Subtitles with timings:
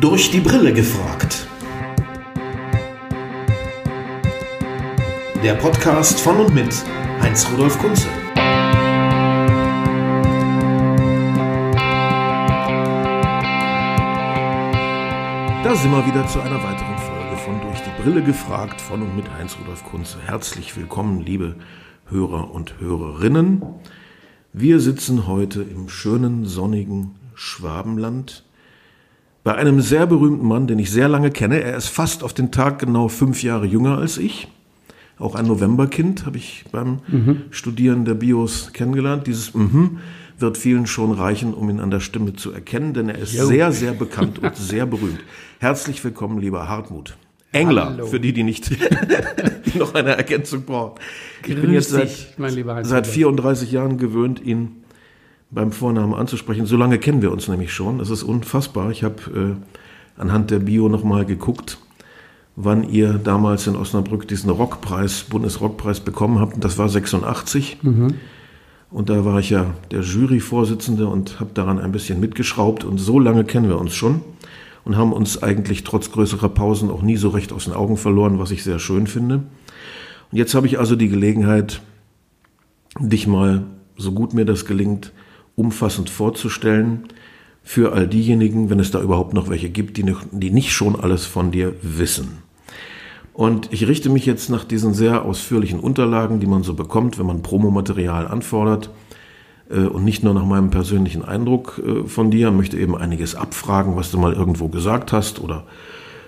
[0.00, 1.46] Durch die Brille gefragt.
[5.44, 6.72] Der Podcast von und mit
[7.20, 8.06] Heinz-Rudolf Kunze.
[15.62, 19.14] Da sind wir wieder zu einer weiteren Folge von Durch die Brille gefragt von und
[19.14, 20.16] mit Heinz-Rudolf Kunze.
[20.24, 21.56] Herzlich willkommen, liebe
[22.08, 23.62] Hörer und Hörerinnen.
[24.54, 28.44] Wir sitzen heute im schönen, sonnigen Schwabenland
[29.44, 31.62] bei einem sehr berühmten Mann, den ich sehr lange kenne.
[31.62, 34.48] Er ist fast auf den Tag genau fünf Jahre jünger als ich.
[35.18, 37.42] Auch ein Novemberkind habe ich beim mhm.
[37.50, 39.26] Studieren der Bios kennengelernt.
[39.26, 39.98] Dieses mhm
[40.40, 43.46] wird vielen schon reichen, um ihn an der Stimme zu erkennen, denn er ist jo.
[43.46, 45.20] sehr, sehr bekannt und sehr berühmt.
[45.58, 47.16] Herzlich willkommen, lieber Hartmut.
[47.52, 48.06] Engler, Hallo.
[48.06, 51.00] für die, die nicht die noch eine Ergänzung brauchen.
[51.42, 52.36] Ich Grüß bin jetzt seit, dich,
[52.82, 54.84] seit 34 Jahren gewöhnt, ihn
[55.50, 56.66] beim Vornamen anzusprechen.
[56.66, 57.98] So lange kennen wir uns nämlich schon.
[57.98, 58.90] Das ist unfassbar.
[58.90, 61.78] Ich habe äh, anhand der Bio nochmal geguckt,
[62.56, 66.54] wann ihr damals in Osnabrück diesen Rockpreis, Bundesrockpreis bekommen habt.
[66.54, 67.78] Und das war 86.
[67.82, 68.14] Mhm.
[68.90, 72.84] Und da war ich ja der Juryvorsitzende und habe daran ein bisschen mitgeschraubt.
[72.84, 74.20] Und so lange kennen wir uns schon
[74.84, 78.38] und haben uns eigentlich trotz größerer Pausen auch nie so recht aus den Augen verloren,
[78.38, 79.42] was ich sehr schön finde.
[80.32, 81.82] Und jetzt habe ich also die Gelegenheit,
[82.98, 83.64] dich mal,
[83.96, 85.12] so gut mir das gelingt,
[85.56, 87.04] umfassend vorzustellen
[87.62, 90.98] für all diejenigen, wenn es da überhaupt noch welche gibt, die, nicht, die nicht schon
[90.98, 92.38] alles von dir wissen.
[93.32, 97.26] Und ich richte mich jetzt nach diesen sehr ausführlichen Unterlagen, die man so bekommt, wenn
[97.26, 98.90] man Promomaterial anfordert,
[99.70, 103.96] äh, und nicht nur nach meinem persönlichen Eindruck äh, von dir, möchte eben einiges abfragen,
[103.96, 105.64] was du mal irgendwo gesagt hast oder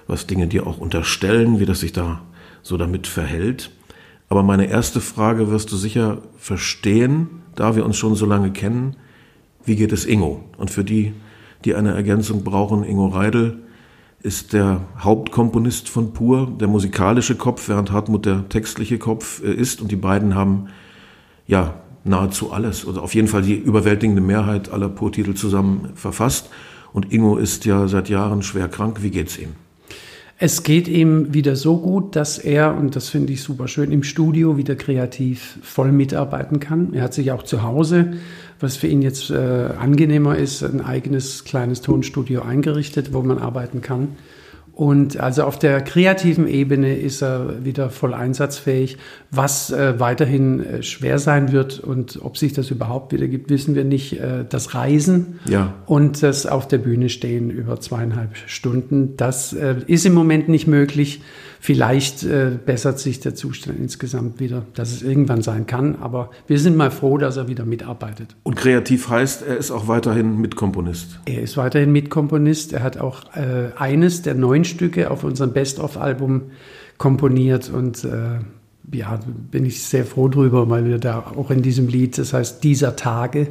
[0.06, 2.22] was Dinge dir auch unterstellen, wie das sich da
[2.62, 3.70] so damit verhält.
[4.28, 8.96] Aber meine erste Frage wirst du sicher verstehen, da wir uns schon so lange kennen,
[9.64, 10.44] wie geht es Ingo?
[10.56, 11.12] Und für die,
[11.64, 13.58] die eine Ergänzung brauchen, Ingo Reidel
[14.22, 19.80] ist der Hauptkomponist von Pur, der musikalische Kopf, während Hartmut der textliche Kopf äh, ist.
[19.80, 20.68] Und die beiden haben
[21.46, 21.74] ja
[22.04, 26.50] nahezu alles, oder auf jeden Fall die überwältigende Mehrheit aller Pur-Titel zusammen verfasst.
[26.92, 29.02] Und Ingo ist ja seit Jahren schwer krank.
[29.02, 29.50] Wie geht's ihm?
[30.38, 34.02] Es geht ihm wieder so gut, dass er, und das finde ich super schön, im
[34.02, 36.94] Studio wieder kreativ voll mitarbeiten kann.
[36.94, 38.14] Er hat sich auch zu Hause,
[38.62, 39.34] was für ihn jetzt äh,
[39.78, 44.16] angenehmer ist, ein eigenes kleines Tonstudio eingerichtet, wo man arbeiten kann.
[44.74, 48.96] Und also auf der kreativen Ebene ist er wieder voll einsatzfähig.
[49.30, 53.74] Was äh, weiterhin äh, schwer sein wird und ob sich das überhaupt wieder gibt, wissen
[53.74, 54.18] wir nicht.
[54.18, 55.74] Äh, das Reisen ja.
[55.84, 60.66] und das auf der Bühne stehen über zweieinhalb Stunden, das äh, ist im Moment nicht
[60.66, 61.20] möglich.
[61.64, 65.94] Vielleicht äh, bessert sich der Zustand insgesamt wieder, dass es irgendwann sein kann.
[66.00, 68.34] Aber wir sind mal froh, dass er wieder mitarbeitet.
[68.42, 71.20] Und kreativ heißt, er ist auch weiterhin Mitkomponist.
[71.24, 72.72] Er ist weiterhin Mitkomponist.
[72.72, 76.50] Er hat auch äh, eines der neun Stücke auf unserem Best-of-Album
[76.98, 78.40] komponiert und äh,
[78.92, 79.20] ja,
[79.52, 82.96] bin ich sehr froh drüber, weil wir da auch in diesem Lied, das heißt dieser
[82.96, 83.46] Tage,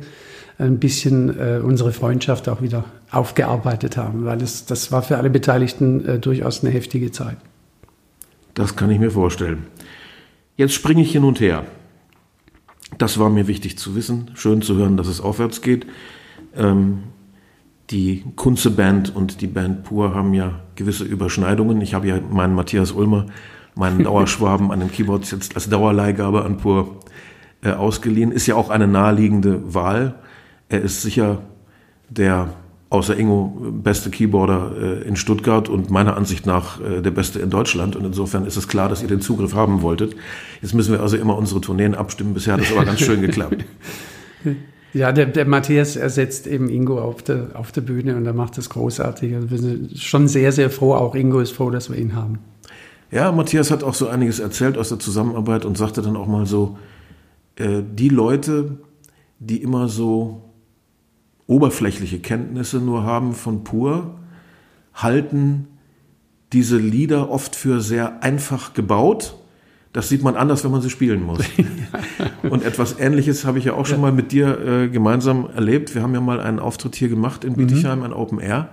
[0.58, 5.30] ein bisschen äh, unsere Freundschaft auch wieder aufgearbeitet haben, weil es, das war für alle
[5.30, 7.38] Beteiligten äh, durchaus eine heftige Zeit.
[8.62, 9.66] Das kann ich mir vorstellen.
[10.56, 11.66] Jetzt springe ich hin und her.
[13.00, 14.30] Das war mir wichtig zu wissen.
[14.36, 15.88] Schön zu hören, dass es aufwärts geht.
[16.56, 17.06] Ähm,
[17.90, 21.82] die Kunze Band und die Band Pur haben ja gewisse Überschneidungen.
[21.82, 23.26] Ich habe ja meinen Matthias Ulmer,
[23.74, 27.00] meinen Dauerschwaben an den Keyboards jetzt als Dauerleihgabe an Pur
[27.64, 28.32] äh, ausgeliehen.
[28.32, 30.20] Ist ja auch eine naheliegende Wahl.
[30.70, 31.42] Er ist sicher
[32.10, 32.54] der
[32.92, 37.50] außer Ingo beste Keyboarder äh, in Stuttgart und meiner Ansicht nach äh, der beste in
[37.50, 37.96] Deutschland.
[37.96, 40.16] Und insofern ist es klar, dass ihr den Zugriff haben wolltet.
[40.62, 42.34] Jetzt müssen wir also immer unsere Tourneen abstimmen.
[42.34, 43.66] Bisher hat das aber ganz schön geklappt.
[44.94, 48.58] Ja, der, der Matthias ersetzt eben Ingo auf der, auf der Bühne und er macht
[48.58, 49.34] das großartig.
[49.36, 50.96] Also wir sind schon sehr, sehr froh.
[50.96, 52.40] Auch Ingo ist froh, dass wir ihn haben.
[53.10, 56.46] Ja, Matthias hat auch so einiges erzählt aus der Zusammenarbeit und sagte dann auch mal
[56.46, 56.78] so,
[57.56, 58.80] äh, die Leute,
[59.40, 60.51] die immer so
[61.48, 64.16] oberflächliche Kenntnisse nur haben von pur,
[64.94, 65.68] halten
[66.54, 69.36] diese Lieder oft für sehr einfach gebaut.
[69.94, 71.44] Das sieht man anders, wenn man sie spielen muss.
[72.44, 75.96] Und etwas Ähnliches habe ich ja auch schon mal mit dir äh, gemeinsam erlebt.
[75.96, 78.06] Wir haben ja mal einen Auftritt hier gemacht in Bietigheim, mhm.
[78.06, 78.70] ein Open Air,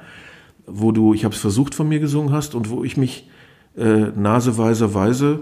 [0.66, 3.28] wo du, ich habe es versucht, von mir gesungen hast und wo ich mich
[3.76, 5.40] äh, naseweiserweise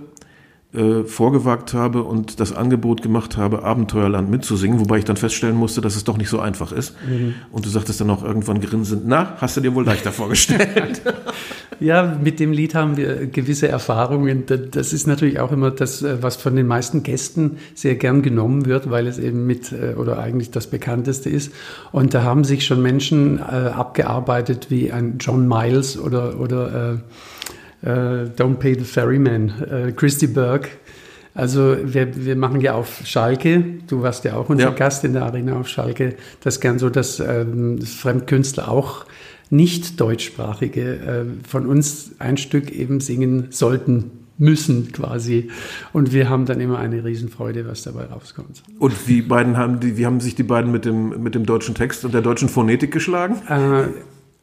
[0.76, 5.81] äh, vorgewagt habe und das Angebot gemacht habe, Abenteuerland mitzusingen, wobei ich dann feststellen musste,
[5.81, 6.94] dass es doch nicht so einfach ist.
[7.08, 7.34] Mhm.
[7.50, 11.02] Und du sagtest dann auch irgendwann grinsend, na, hast du dir wohl leichter vorgestellt?
[11.81, 14.44] ja, mit dem Lied haben wir gewisse Erfahrungen.
[14.70, 18.67] Das ist natürlich auch immer das, äh, was von den meisten Gästen sehr gern genommen
[18.67, 21.52] wird, weil es eben mit äh, oder eigentlich das bekannteste ist.
[21.93, 26.96] Und da haben sich schon Menschen äh, abgearbeitet wie ein John Miles oder, oder äh,
[27.82, 30.69] Don't Pay the Ferryman, äh, Christy Burke.
[31.34, 34.70] Also wir, wir machen ja auf Schalke, du warst ja auch unser ja.
[34.70, 39.05] Gast in der Arena auf Schalke, das gern so, dass ähm, Fremdkünstler auch
[39.50, 45.50] nicht deutschsprachige äh, von uns ein Stück eben singen sollten müssen quasi.
[45.93, 48.62] Und wir haben dann immer eine Riesenfreude, was dabei rauskommt.
[48.78, 51.75] Und wie beiden haben die, wie haben sich die beiden mit dem, mit dem deutschen
[51.75, 53.37] Text und der deutschen Phonetik geschlagen?
[53.49, 53.88] Äh,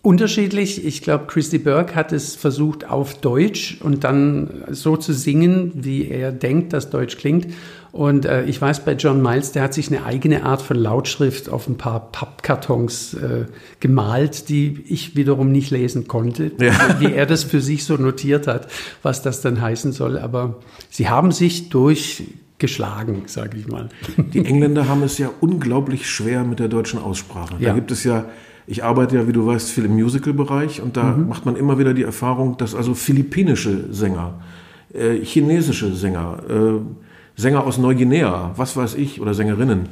[0.03, 0.83] Unterschiedlich.
[0.83, 6.09] Ich glaube, Christy Burke hat es versucht auf Deutsch und dann so zu singen, wie
[6.09, 7.47] er denkt, dass Deutsch klingt.
[7.93, 11.47] Und äh, ich weiß bei John Miles, der hat sich eine eigene Art von Lautschrift
[11.47, 13.45] auf ein paar Pappkartons äh,
[13.79, 16.73] gemalt, die ich wiederum nicht lesen konnte, ja.
[16.99, 18.67] wie er das für sich so notiert hat,
[19.03, 20.17] was das dann heißen soll.
[20.17, 20.59] Aber
[20.89, 23.87] sie haben sich durchgeschlagen, sage ich mal.
[24.17, 27.55] Die Engländer haben es ja unglaublich schwer mit der deutschen Aussprache.
[27.57, 28.25] Da gibt es ja
[28.65, 31.27] ich arbeite ja, wie du weißt, viel im Musical-Bereich und da mhm.
[31.27, 34.35] macht man immer wieder die Erfahrung, dass also philippinische Sänger,
[34.93, 39.89] äh, chinesische Sänger, äh, Sänger aus Neuguinea, was weiß ich, oder Sängerinnen,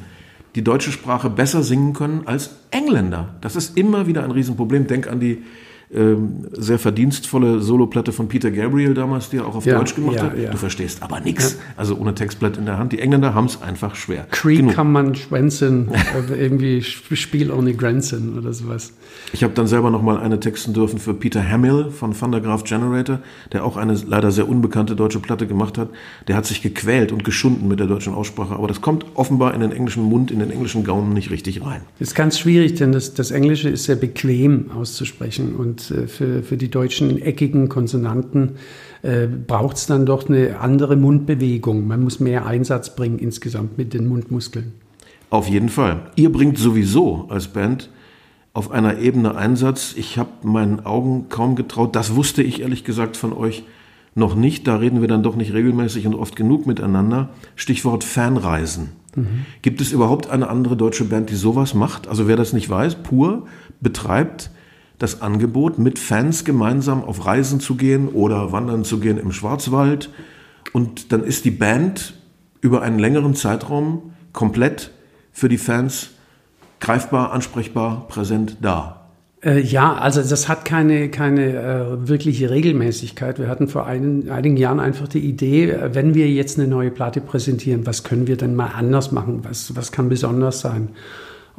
[0.55, 3.35] die deutsche Sprache besser singen können als Engländer.
[3.41, 4.87] Das ist immer wieder ein Riesenproblem.
[4.87, 5.43] Denk an die
[5.93, 10.15] ähm, sehr verdienstvolle Soloplatte von Peter Gabriel damals, die er auch auf ja, Deutsch gemacht
[10.17, 10.37] ja, hat.
[10.37, 10.49] Ja.
[10.51, 11.57] Du verstehst aber nichts.
[11.75, 12.93] Also ohne Textblatt in der Hand.
[12.93, 14.25] Die Engländer haben es einfach schwer.
[14.31, 18.93] Creek kann man schwänzen, äh, irgendwie Spiel ohne Grenzen oder sowas.
[19.33, 23.19] Ich habe dann selber noch mal eine texten dürfen für Peter Hamill von Thundergraph Generator,
[23.51, 25.89] der auch eine leider sehr unbekannte deutsche Platte gemacht hat.
[26.27, 29.61] Der hat sich gequält und geschunden mit der deutschen Aussprache, aber das kommt offenbar in
[29.61, 31.81] den englischen Mund, in den englischen Gaumen nicht richtig rein.
[31.99, 36.43] Das ist ganz schwierig, denn das, das Englische ist sehr bequem auszusprechen und äh, für,
[36.43, 38.57] für die deutschen eckigen Konsonanten
[39.01, 41.87] äh, braucht es dann doch eine andere Mundbewegung.
[41.87, 44.73] Man muss mehr Einsatz bringen insgesamt mit den Mundmuskeln.
[45.31, 46.11] Auf jeden Fall.
[46.15, 47.89] Ihr bringt sowieso als Band
[48.53, 49.93] auf einer Ebene Einsatz.
[49.95, 51.95] Ich habe meinen Augen kaum getraut.
[51.95, 53.63] Das wusste ich ehrlich gesagt von euch
[54.13, 54.67] noch nicht.
[54.67, 57.29] Da reden wir dann doch nicht regelmäßig und oft genug miteinander.
[57.55, 58.89] Stichwort Fanreisen.
[59.15, 59.45] Mhm.
[59.61, 62.07] Gibt es überhaupt eine andere deutsche Band, die sowas macht?
[62.07, 63.47] Also wer das nicht weiß, pur
[63.79, 64.51] betreibt
[65.01, 70.09] das Angebot, mit Fans gemeinsam auf Reisen zu gehen oder wandern zu gehen im Schwarzwald.
[70.73, 72.13] Und dann ist die Band
[72.61, 74.91] über einen längeren Zeitraum komplett
[75.31, 76.11] für die Fans
[76.79, 79.01] greifbar, ansprechbar, präsent da.
[79.43, 83.39] Äh, ja, also das hat keine, keine äh, wirkliche Regelmäßigkeit.
[83.39, 87.21] Wir hatten vor ein, einigen Jahren einfach die Idee, wenn wir jetzt eine neue Platte
[87.21, 89.39] präsentieren, was können wir denn mal anders machen?
[89.43, 90.89] Was, was kann besonders sein?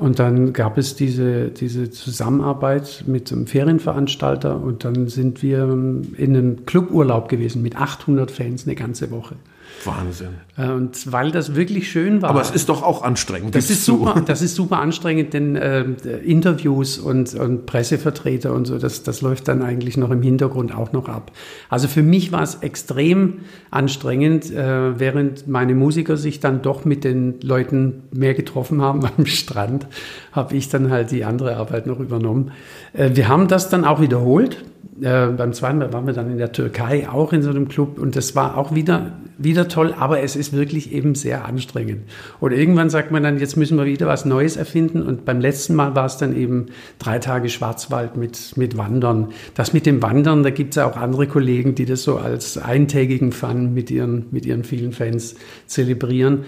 [0.03, 6.11] Und dann gab es diese, diese Zusammenarbeit mit einem Ferienveranstalter und dann sind wir in
[6.19, 9.37] einem Cluburlaub gewesen mit 800 Fans eine ganze Woche.
[9.85, 10.35] Wahnsinn.
[10.57, 12.31] Äh, und weil das wirklich schön war.
[12.31, 13.55] Aber es ist doch auch anstrengend.
[13.55, 15.83] Das ist super, das ist super anstrengend, denn äh,
[16.25, 20.93] Interviews und, und Pressevertreter und so, das, das läuft dann eigentlich noch im Hintergrund auch
[20.93, 21.33] noch ab.
[21.69, 23.41] Also für mich war es extrem
[23.71, 29.27] anstrengend, äh, während meine Musiker sich dann doch mit den Leuten mehr getroffen haben am
[29.27, 29.87] Strand,
[30.33, 32.53] habe ich dann halt die andere Arbeit noch übernommen.
[32.93, 34.65] Äh, wir haben das dann auch wiederholt
[35.01, 37.99] äh, beim zweiten Mal waren wir dann in der Türkei, auch in so einem Club
[37.99, 42.02] und das war auch wieder, wieder toll, aber es ist wirklich eben sehr anstrengend.
[42.40, 45.75] Und irgendwann sagt man dann, jetzt müssen wir wieder was Neues erfinden und beim letzten
[45.75, 46.67] Mal war es dann eben
[46.99, 49.29] drei Tage Schwarzwald mit, mit Wandern.
[49.55, 52.58] Das mit dem Wandern, da gibt es ja auch andere Kollegen, die das so als
[52.58, 55.34] eintägigen Fun mit ihren, mit ihren vielen Fans
[55.67, 56.44] zelebrieren.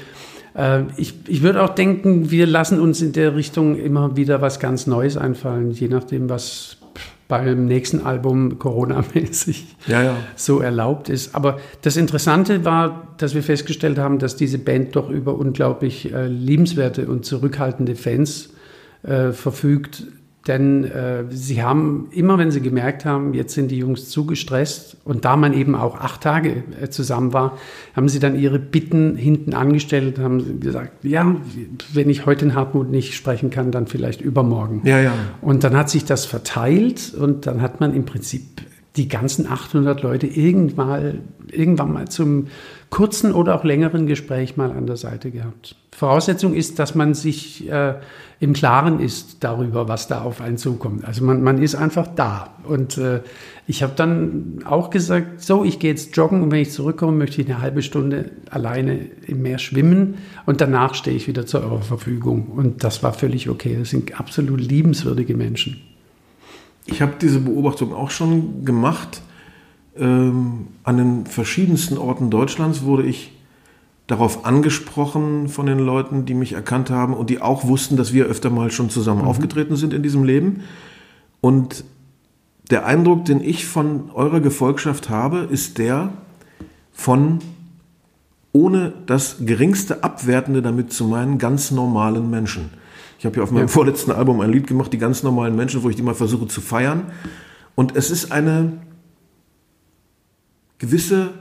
[0.55, 4.61] Äh, ich, ich würde auch denken, wir lassen uns in der Richtung immer wieder was
[4.61, 6.79] ganz Neues einfallen, je nachdem, was
[7.29, 10.17] beim nächsten Album Corona-mäßig ja, ja.
[10.37, 11.35] so erlaubt ist.
[11.35, 16.27] Aber das Interessante war, dass wir festgestellt haben, dass diese Band doch über unglaublich äh,
[16.27, 18.51] liebenswerte und zurückhaltende Fans
[19.03, 20.05] äh, verfügt,
[20.47, 24.99] denn äh, sie haben immer, wenn sie gemerkt haben, jetzt sind die Jungs zu gestresst
[25.05, 27.57] und da man eben auch acht Tage äh, zusammen war,
[27.97, 31.37] haben sie dann ihre Bitten hinten angestellt, haben gesagt, ja,
[31.95, 34.83] wenn ich heute in Hartmut nicht sprechen kann, dann vielleicht übermorgen.
[34.85, 35.15] Ja, ja.
[35.41, 38.43] Und dann hat sich das verteilt und dann hat man im Prinzip
[38.97, 41.21] die ganzen 800 Leute irgendwann,
[41.51, 42.49] irgendwann mal zum
[42.91, 45.77] kurzen oder auch längeren Gespräch mal an der Seite gehabt.
[45.93, 47.95] Voraussetzung ist, dass man sich äh,
[48.41, 51.05] im Klaren ist darüber, was da auf einen zukommt.
[51.05, 52.55] Also man, man ist einfach da.
[52.65, 53.21] Und äh,
[53.67, 57.41] ich habe dann auch gesagt, so, ich gehe jetzt joggen und wenn ich zurückkomme, möchte
[57.41, 61.83] ich eine halbe Stunde alleine im Meer schwimmen und danach stehe ich wieder zu eurer
[61.83, 62.49] Verfügung.
[62.49, 63.77] Und das war völlig okay.
[63.79, 65.81] Das sind absolut liebenswürdige Menschen.
[66.87, 69.23] Ich habe diese Beobachtung auch schon gemacht.
[69.97, 73.33] Ähm, an den verschiedensten Orten Deutschlands wurde ich
[74.07, 78.27] darauf angesprochen von den Leuten, die mich erkannt haben und die auch wussten, dass wir
[78.27, 79.29] öfter mal schon zusammen mhm.
[79.29, 80.63] aufgetreten sind in diesem Leben.
[81.41, 81.85] Und
[82.71, 86.11] der Eindruck, den ich von eurer Gefolgschaft habe, ist der
[86.93, 87.39] von,
[88.53, 92.71] ohne das geringste Abwertende damit zu meinen, ganz normalen Menschen.
[93.19, 93.69] Ich habe ja auf meinem ja.
[93.69, 96.61] vorletzten Album ein Lied gemacht, die ganz normalen Menschen, wo ich die mal versuche zu
[96.61, 97.05] feiern.
[97.75, 98.73] Und es ist eine
[100.79, 101.35] gewisse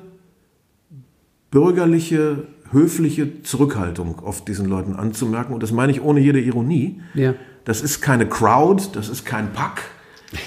[1.51, 5.53] bürgerliche, höfliche Zurückhaltung auf diesen Leuten anzumerken.
[5.53, 7.01] Und das meine ich ohne jede Ironie.
[7.13, 7.35] Ja.
[7.65, 9.83] Das ist keine Crowd, das ist kein Pack,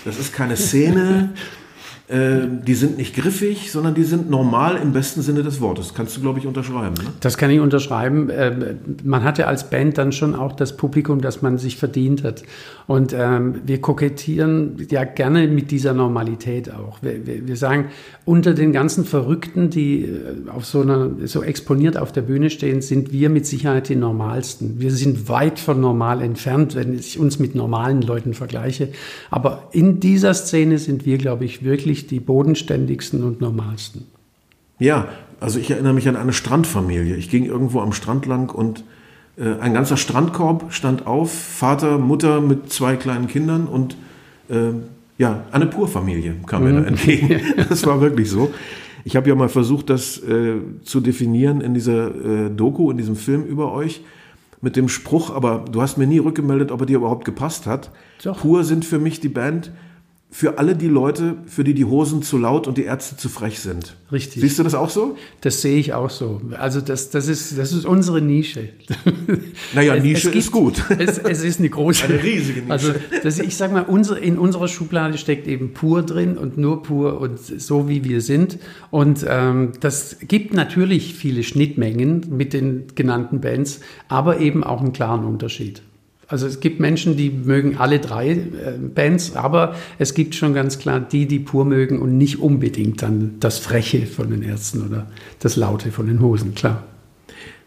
[0.05, 1.33] das ist keine Szene.
[2.09, 5.93] Äh, die sind nicht griffig, sondern die sind normal im besten Sinne des Wortes.
[5.93, 6.95] Kannst du, glaube ich, unterschreiben.
[6.95, 7.11] Ne?
[7.19, 8.31] Das kann ich unterschreiben.
[8.31, 12.45] Ähm, man hatte als Band dann schon auch das Publikum, das man sich verdient hat.
[12.87, 16.99] Und ähm, wir kokettieren ja gerne mit dieser Normalität auch.
[17.03, 17.87] Wir, sagen,
[18.25, 22.83] unter den ganzen Verrückten, die äh, auf so einer, so exponiert auf der Bühne stehen,
[22.83, 24.79] sind wir mit Sicherheit die normalsten.
[24.79, 28.91] Wir sind weit von normal entfernt, wenn ich uns mit normalen Leuten vergleiche.
[29.29, 34.07] Aber in dieser Szene sind wir, glaube ich, wirklich die bodenständigsten und normalsten.
[34.79, 35.09] Ja,
[35.41, 37.17] also ich erinnere mich an eine Strandfamilie.
[37.17, 38.85] Ich ging irgendwo am Strand lang und
[39.39, 43.97] äh, ein ganzer Strandkorb stand auf, Vater, Mutter mit zwei kleinen Kindern und
[44.49, 44.73] äh,
[45.19, 46.87] ja, eine Purfamilie kam mir da mhm.
[46.87, 47.41] entgegen.
[47.69, 48.53] Das war wirklich so.
[49.05, 53.17] Ich habe ja mal versucht, das äh, zu definieren in dieser äh, Doku, in diesem
[53.17, 54.03] Film über euch
[54.61, 57.91] mit dem Spruch, aber du hast mir nie rückgemeldet, ob er dir überhaupt gepasst hat.
[58.25, 58.41] Doch.
[58.41, 59.71] Pur sind für mich die Band,
[60.37, 63.59] für alle die Leute, für die die Hosen zu laut und die Ärzte zu frech
[63.59, 63.97] sind.
[64.13, 64.43] Richtig.
[64.43, 65.17] Siehst du das auch so?
[65.41, 66.43] Das sehe ich auch so.
[66.59, 68.69] Also das, das, ist, das ist unsere Nische.
[69.75, 70.85] Naja, es, Nische es gibt, ist gut.
[70.99, 72.05] Es, es, ist eine große.
[72.05, 72.71] Eine riesige Nische.
[72.71, 76.83] Also das, ich sage mal, unsere, in unserer Schublade steckt eben pur drin und nur
[76.83, 78.59] pur und so wie wir sind.
[78.91, 84.93] Und ähm, das gibt natürlich viele Schnittmengen mit den genannten Bands, aber eben auch einen
[84.93, 85.81] klaren Unterschied.
[86.29, 88.39] Also es gibt Menschen, die mögen alle drei äh,
[88.95, 93.37] Bands, aber es gibt schon ganz klar die, die pur mögen und nicht unbedingt dann
[93.39, 95.07] das Freche von den Ärzten oder
[95.39, 96.83] das Laute von den Hosen, klar.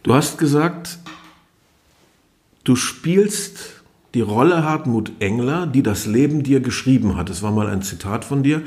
[0.04, 1.00] Du hast gesagt,
[2.66, 3.80] du spielst
[4.14, 7.30] die Rolle Hartmut Engler, die das Leben dir geschrieben hat.
[7.30, 8.62] Das war mal ein Zitat von dir.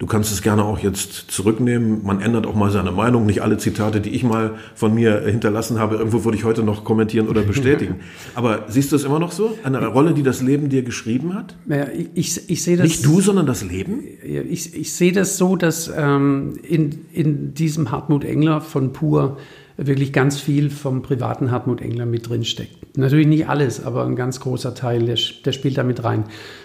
[0.00, 2.02] Du kannst es gerne auch jetzt zurücknehmen.
[2.02, 3.26] Man ändert auch mal seine Meinung.
[3.26, 6.84] Nicht alle Zitate, die ich mal von mir hinterlassen habe, irgendwo würde ich heute noch
[6.84, 7.96] kommentieren oder bestätigen.
[8.34, 9.58] Aber siehst du es immer noch so?
[9.62, 11.54] Eine Rolle, die das Leben dir geschrieben hat?
[11.68, 12.84] Ja, ich, ich, sehe das.
[12.84, 14.02] Nicht du, sondern das Leben?
[14.24, 19.36] Ich, ich sehe das so, dass ähm, in, in diesem Hartmut Engler von Pur
[19.76, 22.96] wirklich ganz viel vom privaten Hartmut Engler mit drin steckt.
[22.96, 26.24] Natürlich nicht alles, aber ein ganz großer Teil, der, der spielt da mit rein.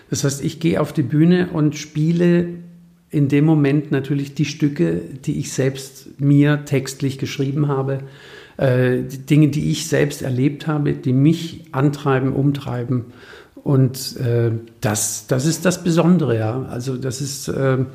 [0.10, 2.64] Das heißt, ich gehe auf die Bühne und spiele
[3.16, 8.00] in dem Moment natürlich die Stücke, die ich selbst mir textlich geschrieben habe,
[8.58, 13.06] äh, die Dinge, die ich selbst erlebt habe, die mich antreiben, umtreiben.
[13.56, 16.66] Und äh, das, das ist das Besondere, ja.
[16.70, 17.86] Also das ist äh,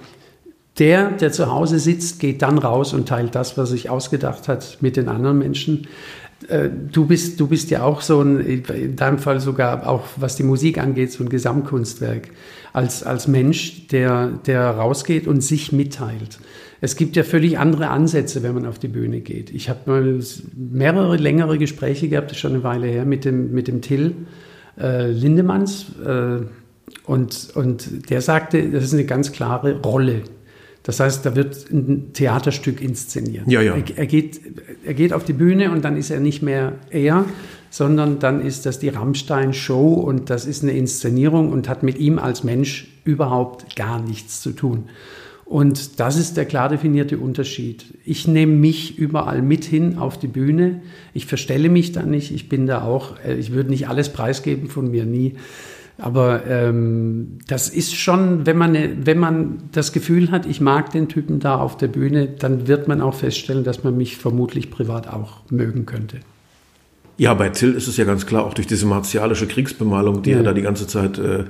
[0.79, 4.79] der, der zu Hause sitzt, geht dann raus und teilt das, was sich ausgedacht hat,
[4.81, 5.87] mit den anderen Menschen.
[6.49, 10.37] Äh, du bist, du bist ja auch so ein, in deinem Fall sogar auch, was
[10.37, 12.28] die Musik angeht, so ein Gesamtkunstwerk.
[12.73, 16.38] Als, als Mensch, der, der rausgeht und sich mitteilt.
[16.80, 19.50] Es gibt ja völlig andere Ansätze, wenn man auf die Bühne geht.
[19.50, 20.20] Ich habe mal
[20.54, 24.14] mehrere längere Gespräche gehabt, das ist schon eine Weile her, mit dem, mit dem Till
[24.80, 25.87] äh, Lindemanns.
[26.04, 26.42] Äh,
[27.04, 30.23] und, und der sagte, das ist eine ganz klare Rolle,
[30.82, 33.46] das heißt, da wird ein Theaterstück inszeniert.
[33.46, 33.76] Ja, ja.
[33.76, 34.40] Er, er, geht,
[34.84, 37.26] er geht auf die Bühne und dann ist er nicht mehr er,
[37.70, 42.18] sondern dann ist das die Rammstein-Show und das ist eine Inszenierung und hat mit ihm
[42.18, 44.84] als Mensch überhaupt gar nichts zu tun.
[45.44, 47.84] Und das ist der klar definierte Unterschied.
[48.04, 50.80] Ich nehme mich überall mit hin auf die Bühne.
[51.12, 52.30] Ich verstelle mich da nicht.
[52.30, 55.34] Ich bin da auch, äh, ich würde nicht alles preisgeben von mir, nie.
[56.00, 61.09] Aber ähm, das ist schon, wenn man, wenn man das Gefühl hat, ich mag den
[61.09, 65.09] Typen da auf der Bühne, dann wird man auch feststellen, dass man mich vermutlich privat
[65.09, 66.19] auch mögen könnte.
[67.16, 70.38] Ja, bei Till ist es ja ganz klar, auch durch diese martialische Kriegsbemalung, die ja.
[70.38, 71.45] er da die ganze Zeit äh,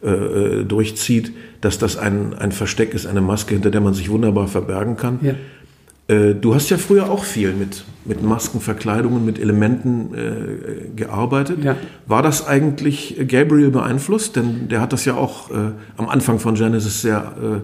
[0.00, 4.10] äh, äh, durchzieht, dass das ein, ein Versteck ist, eine Maske, hinter der man sich
[4.10, 5.18] wunderbar verbergen kann.
[5.22, 5.34] Ja.
[6.08, 11.62] Äh, du hast ja früher auch viel mit, mit Maskenverkleidungen, mit Elementen äh, gearbeitet.
[11.62, 11.76] Ja.
[12.06, 14.36] War das eigentlich Gabriel beeinflusst?
[14.36, 17.60] Denn der hat das ja auch äh, am Anfang von Genesis sehr äh,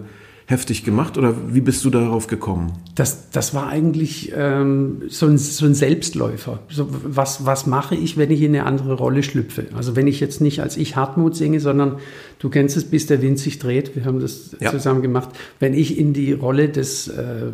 [0.47, 2.73] heftig gemacht oder wie bist du darauf gekommen?
[2.93, 6.59] Das, das war eigentlich ähm, so, ein, so ein Selbstläufer.
[6.69, 9.65] So, was, was mache ich, wenn ich in eine andere Rolle schlüpfe?
[9.75, 11.97] Also wenn ich jetzt nicht als ich Hartmut singe, sondern
[12.37, 14.69] du kennst es, bis der Wind sich dreht, wir haben das ja.
[14.69, 17.47] zusammen gemacht, wenn ich in die Rolle des äh,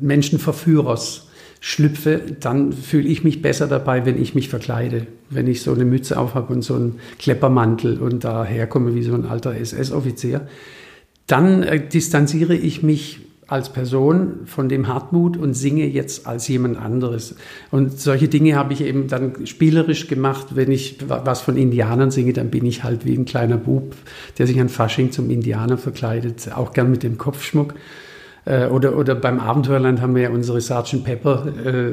[0.00, 1.26] Menschenverführers
[1.60, 5.06] schlüpfe, dann fühle ich mich besser dabei, wenn ich mich verkleide.
[5.28, 9.26] Wenn ich so eine Mütze aufhabe und so einen Kleppermantel und daherkomme wie so ein
[9.26, 10.46] alter SS-Offizier
[11.28, 16.76] dann äh, distanziere ich mich als Person von dem Hartmut und singe jetzt als jemand
[16.76, 17.34] anderes.
[17.70, 20.48] Und solche Dinge habe ich eben dann spielerisch gemacht.
[20.54, 23.94] Wenn ich was von Indianern singe, dann bin ich halt wie ein kleiner Bub,
[24.36, 27.74] der sich an Fasching zum Indianer verkleidet, auch gern mit dem Kopfschmuck.
[28.44, 31.02] Äh, oder, oder beim Abenteuerland haben wir ja unsere Sgt.
[31.04, 31.92] Pepper äh,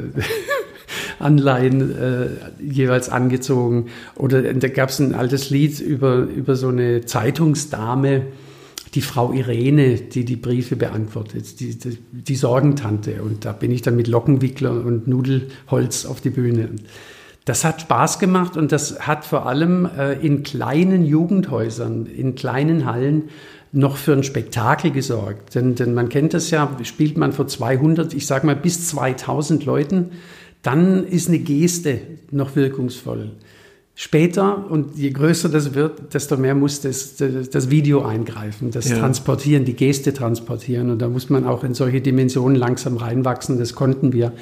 [1.18, 2.26] Anleihen äh,
[2.62, 3.86] jeweils angezogen.
[4.14, 8.26] Oder da gab es ein altes Lied über, über so eine Zeitungsdame,
[8.96, 13.22] die Frau Irene, die die Briefe beantwortet, die, die, die Sorgentante.
[13.22, 16.70] Und da bin ich dann mit Lockenwickler und Nudelholz auf die Bühne.
[17.44, 22.86] Das hat Spaß gemacht und das hat vor allem äh, in kleinen Jugendhäusern, in kleinen
[22.86, 23.24] Hallen
[23.70, 25.54] noch für ein Spektakel gesorgt.
[25.54, 29.64] Denn, denn man kennt das ja, spielt man vor 200, ich sage mal bis 2000
[29.66, 30.12] Leuten,
[30.62, 32.00] dann ist eine Geste
[32.30, 33.32] noch wirkungsvoll.
[33.98, 38.90] Später, und je größer das wird, desto mehr muss das, das, das Video eingreifen, das
[38.90, 38.98] ja.
[38.98, 40.90] Transportieren, die Geste transportieren.
[40.90, 43.58] Und da muss man auch in solche Dimensionen langsam reinwachsen.
[43.58, 44.34] Das konnten wir.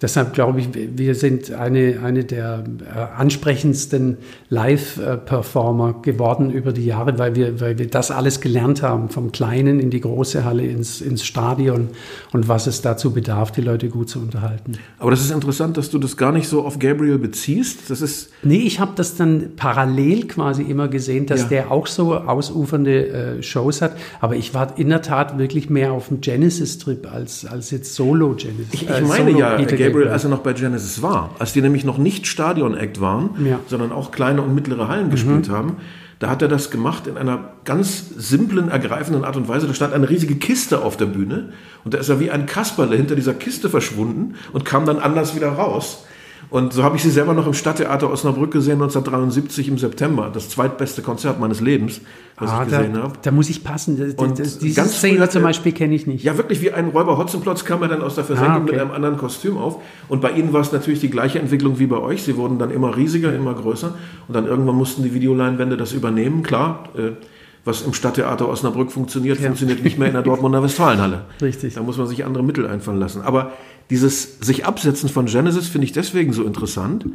[0.00, 2.62] Deshalb glaube ich, wir sind eine, eine der
[2.94, 9.08] äh, ansprechendsten Live-Performer geworden über die Jahre, weil wir, weil wir das alles gelernt haben,
[9.08, 11.88] vom Kleinen in die große Halle, ins, ins Stadion
[12.32, 14.78] und was es dazu bedarf, die Leute gut zu unterhalten.
[14.98, 17.90] Aber das ist interessant, dass du das gar nicht so auf Gabriel beziehst.
[17.90, 21.48] Das ist nee, ich habe das dann parallel quasi immer gesehen, dass ja.
[21.48, 23.96] der auch so ausufernde äh, Shows hat.
[24.20, 28.66] Aber ich war in der Tat wirklich mehr auf dem Genesis-Trip als, als jetzt Solo-Genesis.
[28.72, 31.52] Ich, ich äh, meine Solo ja, Peter Gabriel, als er noch bei Genesis war, als
[31.52, 33.60] die nämlich noch nicht Stadion-Act waren, ja.
[33.66, 35.10] sondern auch kleine und mittlere Hallen mhm.
[35.10, 35.76] gespielt haben,
[36.18, 39.68] da hat er das gemacht in einer ganz simplen, ergreifenden Art und Weise.
[39.68, 41.50] Da stand eine riesige Kiste auf der Bühne
[41.84, 45.36] und da ist er wie ein Kasperle hinter dieser Kiste verschwunden und kam dann anders
[45.36, 46.04] wieder raus.
[46.50, 50.30] Und so habe ich sie selber noch im Stadttheater Osnabrück gesehen, 1973 im September.
[50.32, 52.00] Das zweitbeste Konzert meines Lebens,
[52.38, 53.12] was ah, ich gesehen habe.
[53.20, 54.14] Da muss ich passen.
[54.16, 56.24] Und das, diese ganz Szene zum Beispiel kenne ich nicht.
[56.24, 58.72] Ja, wirklich wie ein Räuber Hotzenplotz kam er dann aus der Versenkung ah, okay.
[58.72, 59.82] mit einem anderen Kostüm auf.
[60.08, 62.22] Und bei ihnen war es natürlich die gleiche Entwicklung wie bei euch.
[62.22, 63.94] Sie wurden dann immer riesiger, immer größer.
[64.26, 66.42] Und dann irgendwann mussten die Videoleinwände das übernehmen.
[66.42, 67.10] Klar, äh,
[67.66, 69.46] was im Stadttheater Osnabrück funktioniert, ja.
[69.46, 71.26] funktioniert nicht mehr in der Dortmunder Westfalenhalle.
[71.42, 71.74] Richtig.
[71.74, 73.20] Da muss man sich andere Mittel einfallen lassen.
[73.20, 73.52] Aber
[73.90, 77.06] dieses sich absetzen von Genesis finde ich deswegen so interessant,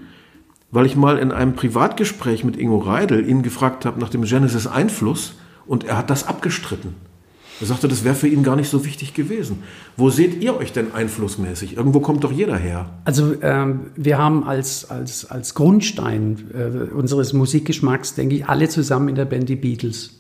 [0.72, 4.66] weil ich mal in einem Privatgespräch mit Ingo Reidel ihn gefragt habe nach dem Genesis
[4.66, 6.96] Einfluss und er hat das abgestritten.
[7.62, 9.62] Er sagte, das wäre für ihn gar nicht so wichtig gewesen.
[9.96, 11.78] Wo seht ihr euch denn einflussmäßig?
[11.78, 12.90] Irgendwo kommt doch jeder her.
[13.06, 19.10] Also ähm, wir haben als, als, als Grundstein äh, unseres Musikgeschmacks, denke ich, alle zusammen
[19.10, 20.20] in der Band die Beatles.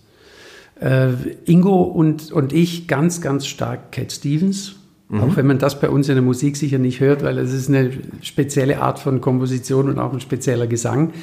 [0.79, 1.13] Äh,
[1.45, 4.75] Ingo und, und ich ganz, ganz stark Cat Stevens.
[5.13, 5.21] Mhm.
[5.21, 7.69] Auch wenn man das bei uns in der Musik sicher nicht hört, weil es ist
[7.69, 11.13] eine spezielle Art von Komposition und auch ein spezieller Gesang.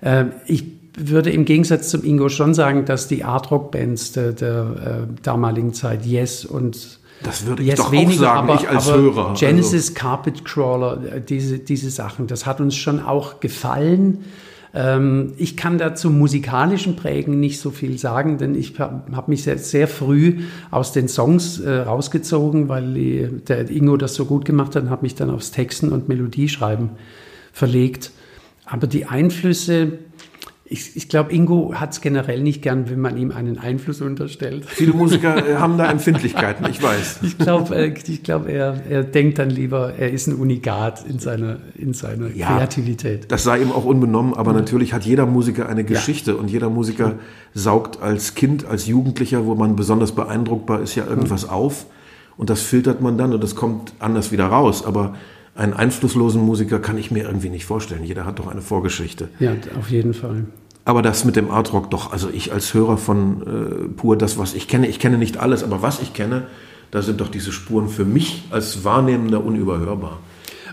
[0.00, 0.64] Äh, ich
[0.96, 6.06] würde im Gegensatz zum Ingo schon sagen, dass die Art-Rock-Bands der, der äh, damaligen Zeit,
[6.06, 9.28] Yes und das würde ich yes, doch weniger, auch sagen, aber, ich als Hörer.
[9.30, 9.94] Also Genesis, also.
[9.94, 14.24] Carpet Crawler, äh, diese, diese Sachen, das hat uns schon auch gefallen.
[14.78, 19.42] Ähm, ich kann dazu musikalischen Prägen nicht so viel sagen, denn ich habe hab mich
[19.42, 24.44] sehr, sehr, früh aus den Songs äh, rausgezogen, weil die, der Ingo das so gut
[24.44, 26.90] gemacht hat und habe mich dann aufs Texten und Melodieschreiben
[27.52, 28.10] verlegt.
[28.66, 29.92] Aber die Einflüsse,
[30.68, 34.64] ich, ich glaube, Ingo hat es generell nicht gern, wenn man ihm einen Einfluss unterstellt.
[34.66, 37.20] Viele Musiker äh, haben da Empfindlichkeiten, ich weiß.
[37.22, 41.20] Ich glaube, äh, ich glaub, er, er denkt dann lieber, er ist ein Unikat in
[41.20, 43.30] seiner, in seiner ja, Kreativität.
[43.30, 44.58] Das sei ihm auch unbenommen, aber ja.
[44.58, 46.36] natürlich hat jeder Musiker eine Geschichte ja.
[46.36, 47.14] und jeder Musiker
[47.54, 51.86] saugt als Kind, als Jugendlicher, wo man besonders beeindruckbar ist, ja irgendwas auf
[52.36, 54.84] und das filtert man dann und das kommt anders wieder raus.
[54.84, 55.14] Aber
[55.56, 58.04] einen einflusslosen Musiker kann ich mir irgendwie nicht vorstellen.
[58.04, 59.28] Jeder hat doch eine Vorgeschichte.
[59.38, 60.44] Ja, auf jeden Fall.
[60.84, 64.54] Aber das mit dem Artrock doch, also ich als Hörer von äh, pur das, was
[64.54, 66.44] ich kenne, ich kenne nicht alles, aber was ich kenne,
[66.92, 70.20] da sind doch diese Spuren für mich als Wahrnehmender unüberhörbar.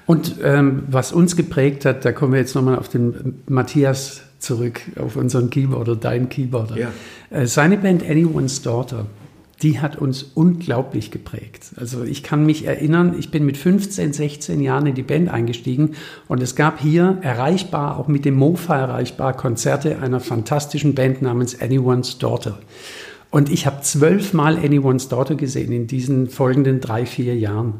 [0.06, 4.82] Und ähm, was uns geprägt hat, da kommen wir jetzt nochmal auf den Matthias zurück
[5.00, 6.78] auf unseren Keyboarder, dein Keyboarder.
[6.78, 6.91] Ja.
[7.30, 9.06] Äh, seine Band Anyone's Daughter,
[9.63, 11.71] die hat uns unglaublich geprägt.
[11.78, 15.95] Also ich kann mich erinnern, ich bin mit 15, 16 Jahren in die Band eingestiegen
[16.28, 21.60] und es gab hier erreichbar, auch mit dem Mofa erreichbar, Konzerte einer fantastischen Band namens
[21.60, 22.60] Anyone's Daughter.
[23.32, 27.76] Und ich habe zwölfmal Anyone's Daughter gesehen in diesen folgenden drei, vier Jahren.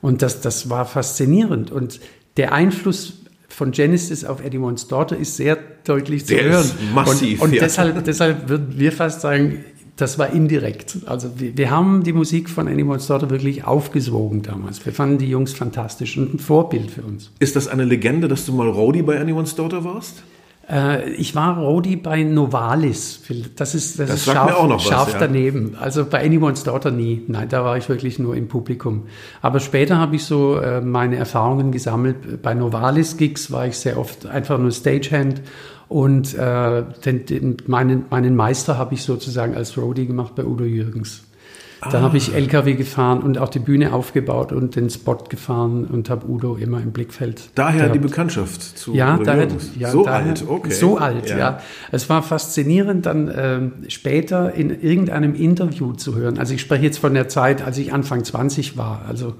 [0.00, 1.70] Und das, das war faszinierend.
[1.70, 2.00] Und
[2.38, 6.70] der Einfluss von Genesis auf Eddie One's Daughter ist sehr deutlich zu Der hören.
[6.94, 7.62] massiv, Und, und ja.
[7.62, 9.64] deshalb, deshalb würden wir fast sagen,
[10.00, 10.98] das war indirekt.
[11.06, 14.84] Also wir, wir haben die Musik von One's Daughter wirklich aufgesogen damals.
[14.84, 17.32] Wir fanden die Jungs fantastisch und ein Vorbild für uns.
[17.38, 20.22] Ist das eine Legende, dass du mal Roadie bei Anyone's Daughter warst?
[20.70, 23.22] Äh, ich war Rodi bei Novalis.
[23.56, 25.18] Das ist, das Das ist sagt scharf, mir auch noch was, scharf ja.
[25.18, 25.76] daneben.
[25.78, 27.22] Also bei Anyone's Daughter nie.
[27.26, 29.06] Nein, da war ich wirklich nur im Publikum.
[29.42, 32.42] Aber später habe ich so äh, meine Erfahrungen gesammelt.
[32.42, 35.42] Bei Novalis-Gigs war ich sehr oft einfach nur Stagehand.
[35.90, 40.62] Und äh, den, den, meinen, meinen Meister habe ich sozusagen als Roadie gemacht bei Udo
[40.64, 41.24] Jürgens.
[41.82, 42.16] Da habe Ah.
[42.16, 46.54] ich LKW gefahren und auch die Bühne aufgebaut und den Spot gefahren und habe Udo
[46.54, 47.50] immer im Blickfeld.
[47.56, 47.94] Daher gehabt.
[47.96, 50.70] die Bekanntschaft zu Ja, Udo daher, ja so daher, alt, okay.
[50.70, 51.58] So alt, ja.
[51.90, 56.38] Es war faszinierend, dann ähm, später in irgendeinem Interview zu hören.
[56.38, 59.06] Also ich spreche jetzt von der Zeit, als ich Anfang 20 war.
[59.08, 59.34] Also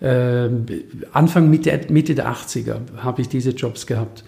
[0.00, 0.64] ähm,
[1.12, 4.24] Anfang Mitte, Mitte der 80er habe ich diese Jobs gehabt.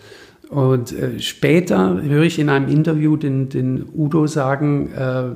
[0.49, 5.31] Und äh, später höre ich in einem Interview den, den Udo sagen, äh,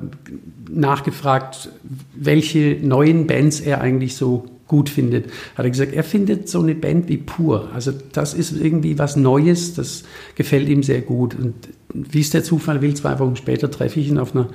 [0.69, 1.69] nachgefragt,
[2.15, 5.25] welche neuen Bands er eigentlich so gut findet.
[5.55, 7.69] Hat er gesagt, er findet so eine Band wie Pur.
[7.73, 10.03] Also das ist irgendwie was Neues, das
[10.35, 11.35] gefällt ihm sehr gut.
[11.35, 11.55] Und
[11.93, 14.47] wie es der Zufall will, zwei Wochen später treffe ich ihn auf einer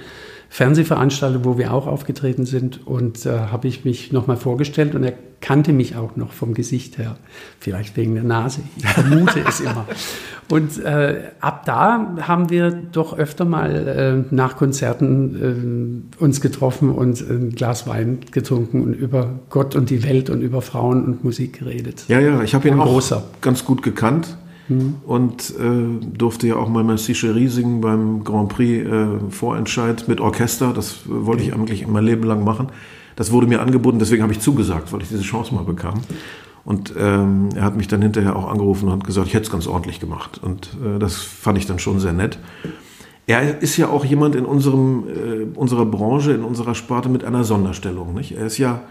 [0.49, 5.15] Fernsehveranstaltung, wo wir auch aufgetreten sind und äh, habe ich mich nochmal vorgestellt und er
[5.41, 7.17] kannte mich auch noch vom Gesicht her,
[7.61, 9.87] vielleicht wegen der Nase, ich vermute es immer.
[10.49, 16.91] Und äh, ab da haben wir doch öfter mal äh, nach Konzerten äh, uns getroffen
[16.91, 21.25] und ein Glas Wein getrunken und über Gott und die Welt und über Frauen und
[21.25, 22.05] Musik geredet.
[22.07, 23.25] Ja, ja, ich habe ihn Ein auch großer.
[23.41, 24.37] ganz gut gekannt
[24.69, 30.21] und äh, durfte ja auch mal Merci Chérie singen beim Grand Prix äh, Vorentscheid mit
[30.21, 30.73] Orchester.
[30.73, 32.69] Das äh, wollte ich eigentlich mein Leben lang machen.
[33.15, 36.03] Das wurde mir angeboten, deswegen habe ich zugesagt, weil ich diese Chance mal bekam.
[36.65, 39.53] Und ähm, er hat mich dann hinterher auch angerufen und hat gesagt, ich hätte es
[39.53, 40.41] ganz ordentlich gemacht.
[40.43, 42.39] Und äh, das fand ich dann schon sehr nett.
[43.29, 47.45] Er ist ja auch jemand in unserem, äh, unserer Branche, in unserer Sparte mit einer
[47.45, 48.15] Sonderstellung.
[48.15, 48.33] Nicht?
[48.33, 48.83] Er ist ja,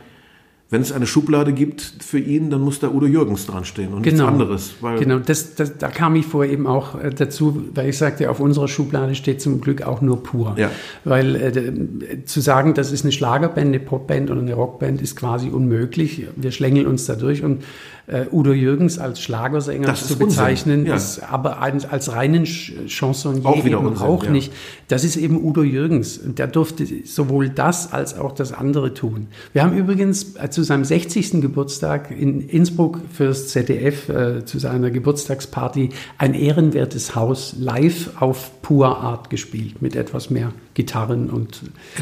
[0.71, 4.04] wenn es eine Schublade gibt für ihn, dann muss da Udo Jürgens dran stehen und
[4.04, 4.73] nichts anderes.
[4.82, 8.32] Weil genau, das, das, da kam ich vorher eben auch äh, dazu, weil ich sagte,
[8.32, 10.56] auf unserer Schublade steht zum Glück auch nur pur.
[10.58, 10.71] Ja.
[11.04, 15.49] Weil äh, zu sagen, das ist eine Schlagerband, eine Popband oder eine Rockband, ist quasi
[15.49, 16.25] unmöglich.
[16.36, 17.63] Wir schlängeln uns da durch und
[18.07, 20.95] äh, Udo Jürgens als Schlagersänger Das zu bezeichnen, ja.
[20.95, 24.31] ist aber als, als reinen Ch- Chansonnier Auch eben Unsinn, auch ja.
[24.31, 24.51] nicht.
[24.87, 26.17] Das ist eben Udo Jürgens.
[26.17, 29.27] Und der durfte sowohl das als auch das andere tun.
[29.53, 31.41] Wir haben übrigens äh, zu seinem 60.
[31.41, 38.97] Geburtstag in Innsbruck fürs ZDF äh, zu seiner Geburtstagsparty ein ehrenwertes Haus live auf pure
[38.97, 41.61] Art gespielt mit etwas mehr Gitarren und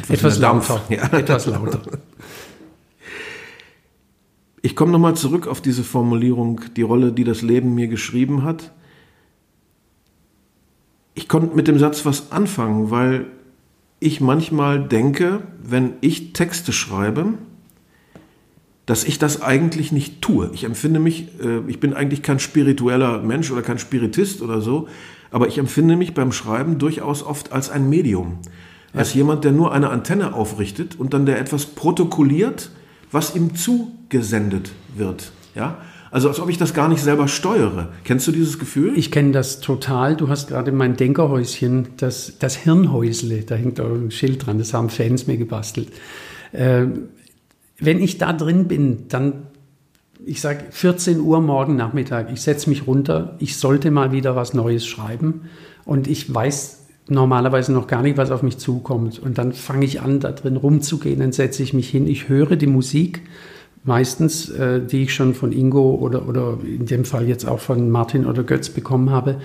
[0.09, 0.81] etwas, Dampf, lauter.
[0.89, 1.17] ja.
[1.17, 1.79] Etwas lauter.
[4.65, 8.71] Ich komme nochmal zurück auf diese Formulierung, die Rolle, die das Leben mir geschrieben hat.
[11.15, 13.25] Ich konnte mit dem Satz was anfangen, weil
[13.99, 17.33] ich manchmal denke, wenn ich Texte schreibe,
[18.85, 20.49] dass ich das eigentlich nicht tue.
[20.53, 24.87] Ich empfinde mich, äh, ich bin eigentlich kein spiritueller Mensch oder kein Spiritist oder so,
[25.29, 28.37] aber ich empfinde mich beim Schreiben durchaus oft als ein Medium.
[28.93, 32.71] Als jemand, der nur eine Antenne aufrichtet und dann der etwas protokolliert,
[33.13, 35.31] was ihm zugesendet wird.
[35.55, 35.77] Ja?
[36.11, 37.89] Also als ob ich das gar nicht selber steuere.
[38.03, 38.97] Kennst du dieses Gefühl?
[38.97, 40.15] Ich kenne das total.
[40.15, 44.73] Du hast gerade mein Denkerhäuschen, das, das Hirnhäusle, da hängt auch ein Schild dran, das
[44.73, 45.89] haben Fans mir gebastelt.
[46.53, 47.09] Ähm,
[47.79, 49.47] wenn ich da drin bin, dann,
[50.23, 54.53] ich sage 14 Uhr morgen Nachmittag, ich setze mich runter, ich sollte mal wieder was
[54.53, 55.49] Neues schreiben
[55.85, 59.19] und ich weiß normalerweise noch gar nicht, was auf mich zukommt.
[59.19, 62.55] Und dann fange ich an, da drin rumzugehen, dann setze ich mich hin, ich höre
[62.55, 63.21] die Musik,
[63.83, 67.89] meistens, äh, die ich schon von Ingo oder, oder in dem Fall jetzt auch von
[67.89, 69.41] Martin oder Götz bekommen habe.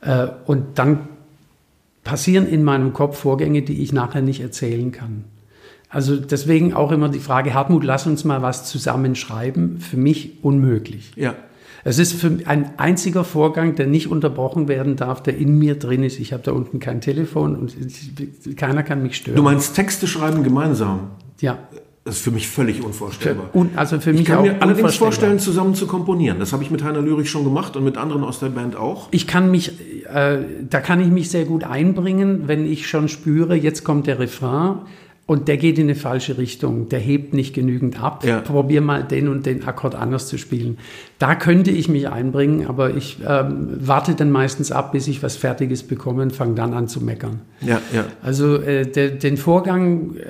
[0.00, 1.08] Äh, und dann
[2.02, 5.24] passieren in meinem Kopf Vorgänge, die ich nachher nicht erzählen kann.
[5.88, 9.80] Also deswegen auch immer die Frage, Hartmut, lass uns mal was zusammenschreiben.
[9.80, 11.12] Für mich unmöglich.
[11.16, 11.34] Ja.
[11.88, 16.02] Es ist für ein einziger Vorgang, der nicht unterbrochen werden darf, der in mir drin
[16.02, 16.18] ist.
[16.18, 17.76] Ich habe da unten kein Telefon und
[18.56, 19.36] keiner kann mich stören.
[19.36, 21.12] Du meinst Texte schreiben gemeinsam?
[21.40, 21.58] ja,
[22.02, 23.50] Das ist für mich völlig unvorstellbar.
[23.54, 26.40] Un, also für mich ich kann auch mir allerdings vorstellen, zusammen zu komponieren.
[26.40, 29.06] Das habe ich mit Heiner Lürich schon gemacht und mit anderen aus der Band auch.
[29.12, 29.80] Ich kann mich,
[30.12, 34.18] äh, da kann ich mich sehr gut einbringen, wenn ich schon spüre, jetzt kommt der
[34.18, 34.78] Refrain
[35.26, 38.24] und der geht in eine falsche Richtung, der hebt nicht genügend ab.
[38.24, 38.40] Ja.
[38.40, 40.78] Probier mal den und den Akkord anders zu spielen.
[41.18, 45.36] Da könnte ich mich einbringen, aber ich ähm, warte dann meistens ab, bis ich was
[45.36, 47.40] Fertiges bekomme und fange dann an zu meckern.
[47.60, 48.04] Ja, ja.
[48.22, 50.22] Also äh, der, den Vorgang äh,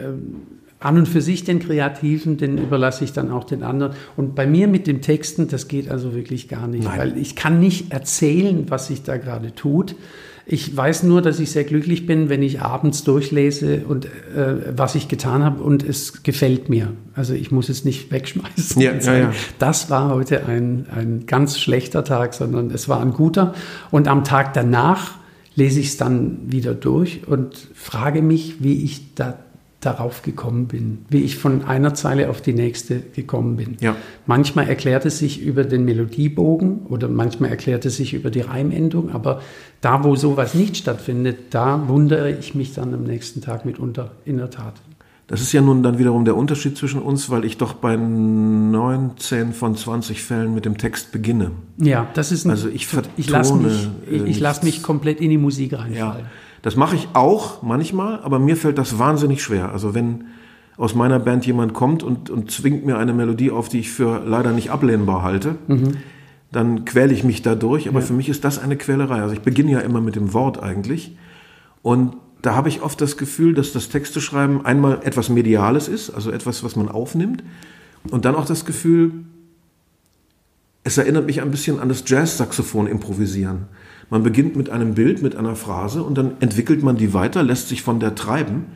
[0.79, 3.93] an und für sich, den Kreativen, den überlasse ich dann auch den anderen.
[4.17, 6.99] Und bei mir mit dem Texten, das geht also wirklich gar nicht, Nein.
[6.99, 9.95] weil ich kann nicht erzählen, was sich da gerade tut.
[10.49, 14.95] Ich weiß nur, dass ich sehr glücklich bin, wenn ich abends durchlese und äh, was
[14.95, 16.93] ich getan habe und es gefällt mir.
[17.15, 18.81] Also ich muss es nicht wegschmeißen.
[18.81, 19.33] Ja, ja, ja.
[19.59, 23.55] Das war heute ein, ein ganz schlechter Tag, sondern es war ein guter.
[23.91, 25.17] Und am Tag danach
[25.57, 29.37] lese ich es dann wieder durch und frage mich, wie ich da
[29.87, 33.77] darauf gekommen bin, wie ich von einer Zeile auf die nächste gekommen bin.
[33.81, 33.97] Ja.
[34.27, 39.11] Manchmal erklärt es sich über den Melodiebogen oder manchmal erklärt es sich über die Reimendung,
[39.11, 39.41] aber
[39.81, 44.37] da, wo sowas nicht stattfindet, da wundere ich mich dann am nächsten Tag mitunter in
[44.39, 44.75] der Tat.
[45.29, 49.53] Das ist ja nun dann wiederum der Unterschied zwischen uns, weil ich doch bei 19
[49.53, 51.51] von 20 Fällen mit dem Text beginne.
[51.79, 54.85] Ja, das ist ein, Also ich ich lasse vertone, mich, ich, äh, ich lass mich
[54.85, 56.27] komplett in die Musik Ja, reinfallen.
[56.67, 59.71] Das mache ich auch manchmal, aber mir fällt das wahnsinnig schwer.
[59.71, 60.25] Also wenn
[60.77, 64.21] aus meiner Band jemand kommt und, und zwingt mir eine Melodie auf, die ich für
[64.27, 65.55] leider nicht ablehnbar halte,
[66.51, 67.89] dann quäle ich mich dadurch.
[67.89, 69.23] Aber für mich ist das eine Quälerei.
[69.23, 71.17] Also ich beginne ja immer mit dem Wort eigentlich.
[71.83, 76.33] Und da habe ich oft das Gefühl, dass das Texteschreiben einmal etwas Mediales ist, also
[76.33, 77.45] etwas, was man aufnimmt.
[78.11, 79.13] Und dann auch das Gefühl,
[80.83, 83.69] es erinnert mich ein bisschen an das Jazz-Saxophon improvisieren.
[84.11, 87.69] Man beginnt mit einem Bild, mit einer Phrase und dann entwickelt man die weiter, lässt
[87.69, 88.67] sich von der treiben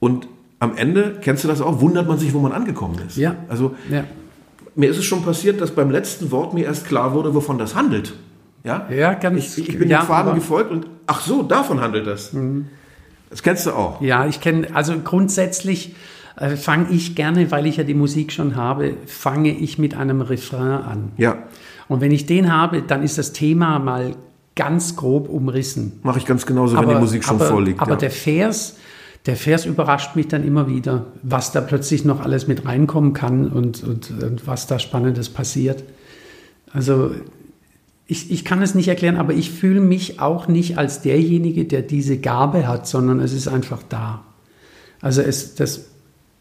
[0.00, 0.28] und
[0.60, 3.16] am Ende, kennst du das auch, wundert man sich, wo man angekommen ist.
[3.16, 3.36] Ja.
[3.48, 4.04] Also Ja.
[4.74, 7.74] mir ist es schon passiert, dass beim letzten Wort mir erst klar wurde, wovon das
[7.74, 8.14] handelt.
[8.64, 10.36] Ja, Ja, ganz- Ich, ich bin ja, dem Faden Mhm.
[10.36, 12.34] gefolgt und ach so, davon handelt das.
[13.30, 14.00] Das kennst du auch.
[14.00, 15.94] Ja, ich kenne, also grundsätzlich
[16.36, 20.20] äh, fange ich gerne, weil ich ja die Musik schon habe, fange ich mit einem
[20.20, 21.12] Refrain an.
[21.16, 21.38] Ja,
[21.88, 24.14] Und wenn ich den habe, dann ist das Thema mal
[24.58, 26.00] ganz grob umrissen.
[26.02, 27.80] mache ich ganz genauso, wenn die Musik schon aber, vorliegt.
[27.80, 27.96] Aber ja.
[27.96, 28.74] der Vers,
[29.24, 33.46] der Vers überrascht mich dann immer wieder, was da plötzlich noch alles mit reinkommen kann
[33.52, 35.84] und, und, und was da Spannendes passiert.
[36.72, 37.12] Also
[38.08, 41.82] ich, ich kann es nicht erklären, aber ich fühle mich auch nicht als derjenige, der
[41.82, 44.24] diese Gabe hat, sondern es ist einfach da.
[45.00, 45.84] Also es, das,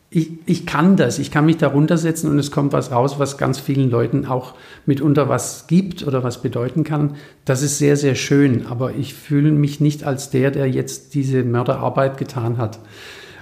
[0.09, 3.37] ich, ich kann das, ich kann mich da runtersetzen und es kommt was raus, was
[3.37, 4.53] ganz vielen Leuten auch
[4.85, 7.15] mitunter was gibt oder was bedeuten kann.
[7.43, 11.43] Das ist sehr, sehr schön, aber ich fühle mich nicht als der, der jetzt diese
[11.43, 12.79] Mörderarbeit getan hat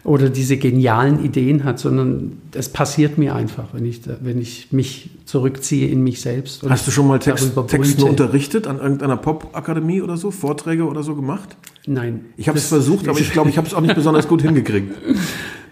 [0.04, 4.72] oder diese genialen Ideen hat, sondern es passiert mir einfach, wenn ich, da- wenn ich
[4.72, 6.64] mich zurückziehe in mich selbst.
[6.68, 11.16] Hast du schon mal Text, Texten unterrichtet an irgendeiner Popakademie oder so, Vorträge oder so
[11.16, 11.58] gemacht?
[11.88, 12.22] Nein.
[12.38, 14.92] Ich habe es versucht, aber ich glaube, ich habe es auch nicht besonders gut hingekriegt.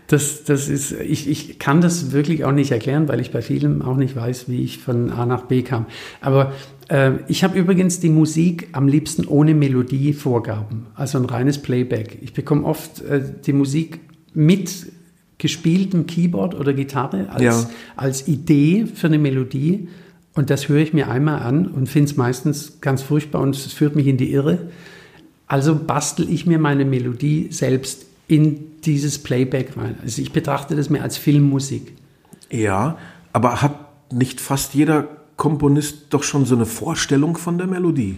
[0.07, 3.81] Das, das ist, ich, ich kann das wirklich auch nicht erklären, weil ich bei vielem
[3.81, 5.85] auch nicht weiß, wie ich von A nach B kam.
[6.19, 6.51] Aber
[6.89, 12.17] äh, ich habe übrigens die Musik am liebsten ohne Melodievorgaben, also ein reines Playback.
[12.21, 14.01] Ich bekomme oft äh, die Musik
[14.33, 14.91] mit
[15.37, 17.69] gespieltem Keyboard oder Gitarre als, Ja.
[17.95, 19.87] als Idee für eine Melodie.
[20.35, 23.71] Und das höre ich mir einmal an und finde es meistens ganz furchtbar und es
[23.71, 24.69] führt mich in die Irre.
[25.47, 29.95] Also bastel ich mir meine Melodie selbst in dieses Playback rein.
[30.01, 31.93] Also ich betrachte das mehr als Filmmusik.
[32.49, 32.97] Ja,
[33.31, 38.17] aber hat nicht fast jeder Komponist doch schon so eine Vorstellung von der Melodie?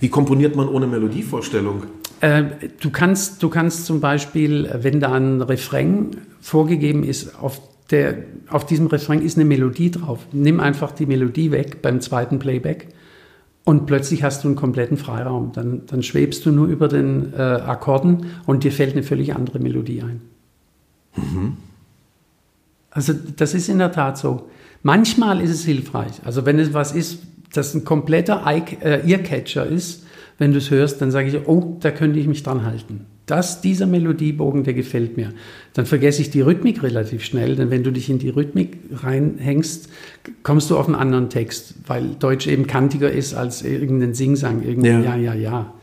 [0.00, 1.84] Wie komponiert man ohne Melodievorstellung?
[2.20, 2.44] Äh,
[2.78, 8.18] du, kannst, du kannst zum Beispiel, wenn da ein Refrain vorgegeben ist, auf, der,
[8.50, 10.26] auf diesem Refrain ist eine Melodie drauf.
[10.32, 12.88] Nimm einfach die Melodie weg beim zweiten Playback
[13.64, 15.52] und plötzlich hast du einen kompletten Freiraum.
[15.52, 19.58] Dann, dann schwebst du nur über den äh, Akkorden und dir fällt eine völlig andere
[19.58, 20.20] Melodie ein.
[22.90, 24.48] Also das ist in der Tat so.
[24.82, 26.20] Manchmal ist es hilfreich.
[26.24, 27.22] Also wenn es was ist,
[27.52, 30.04] das ein kompletter Eye- äh, Earcatcher ist,
[30.38, 33.06] wenn du es hörst, dann sage ich, oh, da könnte ich mich dran halten.
[33.26, 35.32] Das, dieser Melodiebogen, der gefällt mir.
[35.72, 39.88] Dann vergesse ich die Rhythmik relativ schnell, denn wenn du dich in die Rhythmik reinhängst,
[40.42, 45.04] kommst du auf einen anderen Text, weil Deutsch eben kantiger ist als irgendein Singsang, irgendein
[45.04, 45.16] Ja.
[45.16, 45.74] ja, ja, ja.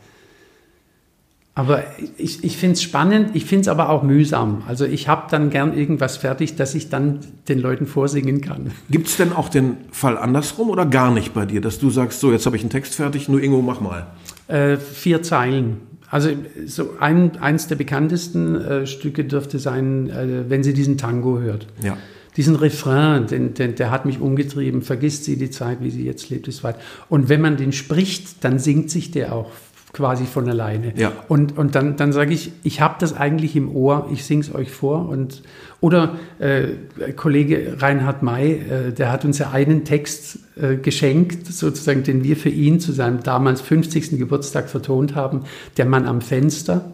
[1.54, 1.84] Aber
[2.16, 4.62] ich, ich finde es spannend, ich finde es aber auch mühsam.
[4.66, 8.70] Also ich habe dann gern irgendwas fertig, dass ich dann den Leuten vorsingen kann.
[8.88, 12.20] Gibt es denn auch den Fall andersrum oder gar nicht bei dir, dass du sagst,
[12.20, 14.06] so, jetzt habe ich einen Text fertig, nur Ingo, mach mal.
[14.48, 15.91] Äh, vier Zeilen.
[16.12, 16.28] Also
[16.66, 21.66] so ein, eins der bekanntesten äh, Stücke dürfte sein, äh, wenn sie diesen Tango hört.
[21.82, 21.96] Ja.
[22.36, 26.28] diesen Refrain, den, den, der hat mich umgetrieben, vergisst sie die Zeit, wie sie jetzt
[26.28, 26.76] lebt, ist weit.
[27.08, 29.50] Und wenn man den spricht, dann singt sich der auch
[29.92, 30.94] quasi von alleine.
[30.96, 31.12] Ja.
[31.28, 34.54] Und, und dann, dann sage ich, ich habe das eigentlich im Ohr, ich singe es
[34.54, 35.08] euch vor.
[35.08, 35.42] Und,
[35.80, 42.04] oder äh, Kollege Reinhard May, äh, der hat uns ja einen Text äh, geschenkt, sozusagen,
[42.04, 44.18] den wir für ihn zu seinem damals 50.
[44.18, 45.42] Geburtstag vertont haben,
[45.76, 46.92] Der Mann am Fenster.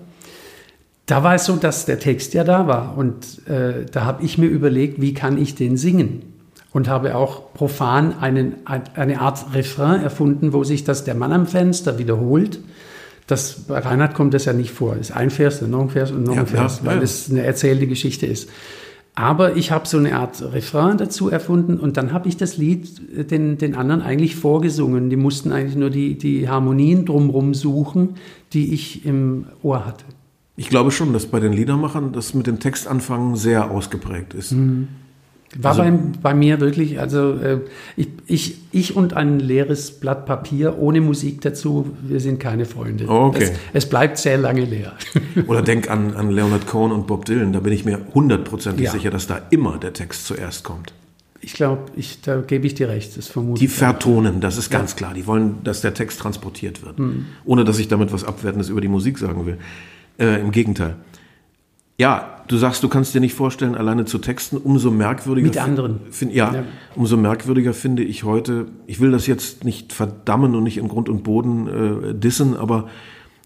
[1.06, 2.98] Da war es so, dass der Text ja da war.
[2.98, 6.22] Und äh, da habe ich mir überlegt, wie kann ich den singen?
[6.72, 11.46] Und habe auch profan einen, eine Art Refrain erfunden, wo sich das Der Mann am
[11.46, 12.60] Fenster wiederholt.
[13.28, 14.94] Das, bei Reinhard kommt das ja nicht vor.
[14.94, 17.02] Es ist ein Vers, noch ein Vers und noch ein Vers, ja, weil ja.
[17.02, 18.48] es eine erzählte Geschichte ist.
[19.14, 22.88] Aber ich habe so eine Art Refrain dazu erfunden und dann habe ich das Lied
[23.16, 25.10] äh, den, den anderen eigentlich vorgesungen.
[25.10, 28.14] Die mussten eigentlich nur die, die Harmonien drumherum suchen,
[28.52, 30.04] die ich im Ohr hatte.
[30.56, 34.52] Ich glaube schon, dass bei den Liedermachern das mit dem Textanfangen sehr ausgeprägt ist.
[34.52, 34.88] Mhm.
[35.56, 37.60] War also, bei, bei, mir wirklich, also äh,
[37.96, 43.08] ich, ich, ich und ein leeres Blatt Papier ohne Musik dazu, wir sind keine Freunde.
[43.08, 43.44] Okay.
[43.44, 44.92] Es, es bleibt sehr lange leer.
[45.46, 48.92] Oder denk an, an Leonard Cohen und Bob Dylan, da bin ich mir hundertprozentig ja.
[48.92, 50.92] sicher, dass da immer der Text zuerst kommt.
[51.40, 53.16] Ich glaube, ich, da gebe ich dir recht.
[53.16, 54.96] Das vermute die vertonen, das ist ganz ja.
[54.98, 55.14] klar.
[55.14, 56.98] Die wollen, dass der Text transportiert wird.
[56.98, 57.26] Mhm.
[57.44, 59.56] Ohne dass ich damit was Abwertendes über die Musik sagen will.
[60.18, 60.96] Äh, Im Gegenteil.
[61.98, 64.56] Ja, du sagst, du kannst dir nicht vorstellen, alleine zu texten.
[64.56, 65.48] Umso merkwürdiger.
[65.48, 66.00] Mit anderen.
[66.10, 68.66] Find, ja, ja, umso merkwürdiger finde ich heute.
[68.86, 72.88] Ich will das jetzt nicht verdammen und nicht in Grund und Boden äh, dissen, aber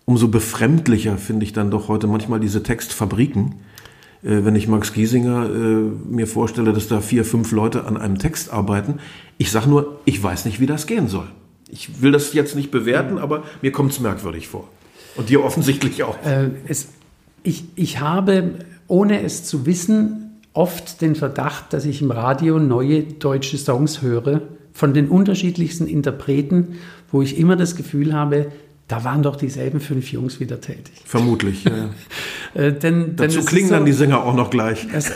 [0.05, 3.55] umso befremdlicher finde ich dann doch heute manchmal diese Textfabriken.
[4.23, 8.19] Äh, wenn ich Max Giesinger äh, mir vorstelle, dass da vier, fünf Leute an einem
[8.19, 8.99] Text arbeiten.
[9.39, 11.29] Ich sage nur, ich weiß nicht, wie das gehen soll.
[11.71, 14.69] Ich will das jetzt nicht bewerten, aber mir kommt es merkwürdig vor.
[15.17, 16.23] Und dir offensichtlich auch.
[16.25, 16.89] Äh, es,
[17.43, 18.55] ich, ich habe,
[18.89, 24.43] ohne es zu wissen, oft den Verdacht, dass ich im Radio neue deutsche Songs höre
[24.73, 26.79] von den unterschiedlichsten Interpreten,
[27.11, 28.53] wo ich immer das Gefühl habe,
[28.93, 30.93] da waren doch dieselben fünf Jungs wieder tätig.
[31.07, 31.65] Vermutlich.
[31.65, 31.89] Ja.
[32.61, 34.87] äh, denn, Dazu denn klingen so, dann die Sänger auch noch gleich.
[34.93, 35.15] Ist,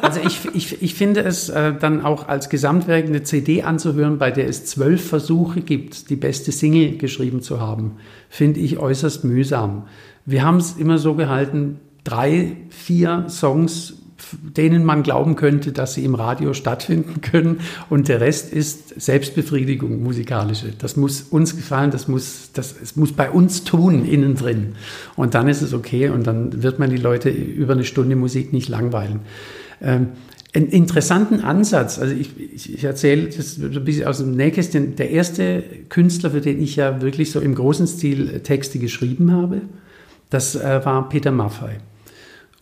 [0.00, 4.30] also ich, ich, ich finde es äh, dann auch als Gesamtwerk eine CD anzuhören, bei
[4.30, 7.96] der es zwölf Versuche gibt, die beste Single geschrieben zu haben,
[8.30, 9.88] finde ich äußerst mühsam.
[10.24, 13.98] Wir haben es immer so gehalten, drei, vier Songs
[14.42, 17.60] denen man glauben könnte, dass sie im Radio stattfinden können.
[17.88, 20.72] Und der Rest ist Selbstbefriedigung, musikalische.
[20.78, 24.74] Das muss uns gefallen, das muss, das, es muss bei uns tun, innen drin.
[25.16, 28.52] Und dann ist es okay und dann wird man die Leute über eine Stunde Musik
[28.52, 29.20] nicht langweilen.
[29.80, 30.08] Ähm,
[30.54, 34.96] einen interessanten Ansatz, also ich, ich, ich erzähle das ein bisschen aus dem Nähkästchen.
[34.96, 39.60] Der erste Künstler, für den ich ja wirklich so im großen Stil Texte geschrieben habe,
[40.30, 41.78] das äh, war Peter Maffei.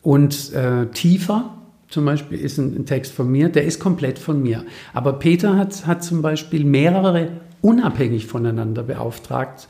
[0.07, 1.57] Und äh, tiefer
[1.89, 4.65] zum Beispiel ist ein, ein, Text von mir, der ist komplett von mir.
[4.95, 9.67] Aber Peter hat, hat zum Beispiel mehrere unabhängig voneinander beauftragt,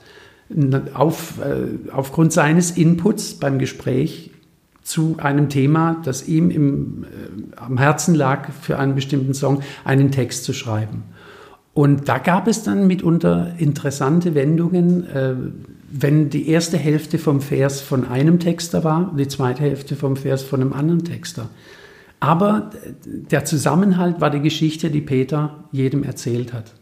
[0.92, 4.31] auf, äh, aufgrund seines Inputs beim Gespräch
[4.83, 10.11] zu einem Thema, das ihm im, äh, am Herzen lag, für einen bestimmten Song einen
[10.11, 11.05] Text zu schreiben.
[11.72, 15.07] Und da gab es dann mitunter interessante Wendungen.
[15.09, 15.35] Äh,
[15.90, 20.42] wenn die erste Hälfte vom Vers von einem Texter war, die zweite Hälfte vom Vers
[20.42, 21.49] von einem anderen Texter.
[22.18, 22.70] Aber
[23.05, 26.72] der Zusammenhalt war die Geschichte, die Peter jedem erzählt hat.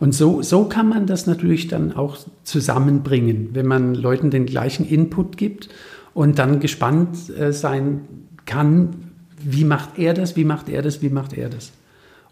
[0.00, 4.84] Und so, so kann man das natürlich dann auch zusammenbringen, wenn man Leuten den gleichen
[4.84, 5.68] Input gibt
[6.12, 8.00] und dann gespannt äh, sein
[8.44, 11.72] kann, wie macht er das, wie macht er das, wie macht er das.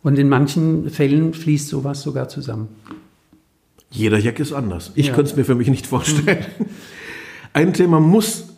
[0.02, 2.68] Und in manchen Fällen fließt sowas sogar zusammen.
[3.90, 4.92] Jeder Jack ist anders.
[4.94, 5.14] Ich ja.
[5.14, 6.46] könnte es mir für mich nicht vorstellen.
[7.52, 8.48] Ein Thema muss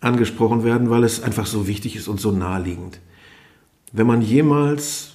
[0.00, 3.00] angesprochen werden, weil es einfach so wichtig ist und so naheliegend.
[3.92, 5.14] Wenn man jemals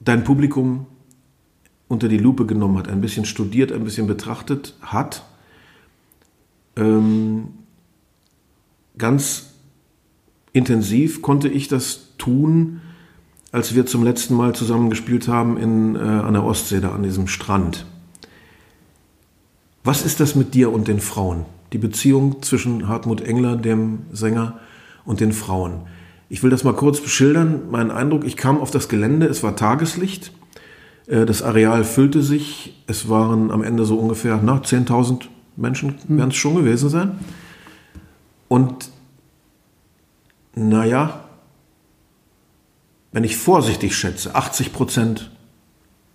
[0.00, 0.86] dein Publikum
[1.86, 5.24] unter die Lupe genommen hat, ein bisschen studiert, ein bisschen betrachtet hat,
[6.76, 7.48] ähm,
[8.96, 9.50] ganz
[10.52, 12.80] intensiv konnte ich das tun,
[13.52, 17.02] als wir zum letzten Mal zusammen gespielt haben in, äh, an der Ostsee, da an
[17.02, 17.86] diesem Strand.
[19.84, 21.46] Was ist das mit dir und den Frauen?
[21.72, 24.58] Die Beziehung zwischen Hartmut Engler, dem Sänger,
[25.08, 25.86] und den Frauen.
[26.28, 27.62] Ich will das mal kurz beschildern.
[27.70, 30.32] Mein Eindruck, ich kam auf das Gelände, es war Tageslicht,
[31.06, 36.18] äh, das Areal füllte sich, es waren am Ende so ungefähr 10.000 Menschen, hm.
[36.18, 37.18] werden es schon gewesen sein.
[38.48, 38.90] Und
[40.54, 41.24] naja,
[43.12, 45.30] wenn ich vorsichtig schätze, 80 Prozent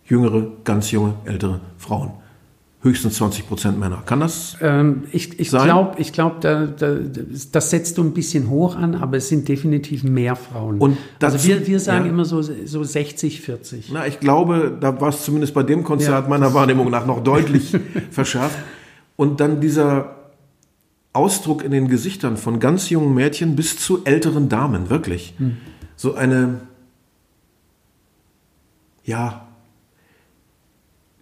[0.05, 2.11] jüngere, ganz junge, ältere Frauen.
[2.81, 4.03] höchstens 20 Prozent Männer.
[4.05, 6.97] Kann das ähm, ich ich glaube, ich glaub, da, da,
[7.51, 10.79] das setzt du ein bisschen hoch an, aber es sind definitiv mehr Frauen.
[10.79, 12.11] Und dazu, also wir, wir sagen ja.
[12.11, 13.89] immer so, so 60, 40.
[13.93, 16.29] Na, ich glaube, da war es zumindest bei dem Konzert ja.
[16.29, 17.73] meiner Wahrnehmung nach noch deutlich
[18.11, 18.57] verschärft.
[19.15, 20.15] Und dann dieser
[21.13, 25.35] Ausdruck in den Gesichtern von ganz jungen Mädchen bis zu älteren Damen, wirklich.
[25.37, 25.57] Hm.
[25.95, 26.61] So eine,
[29.03, 29.47] ja,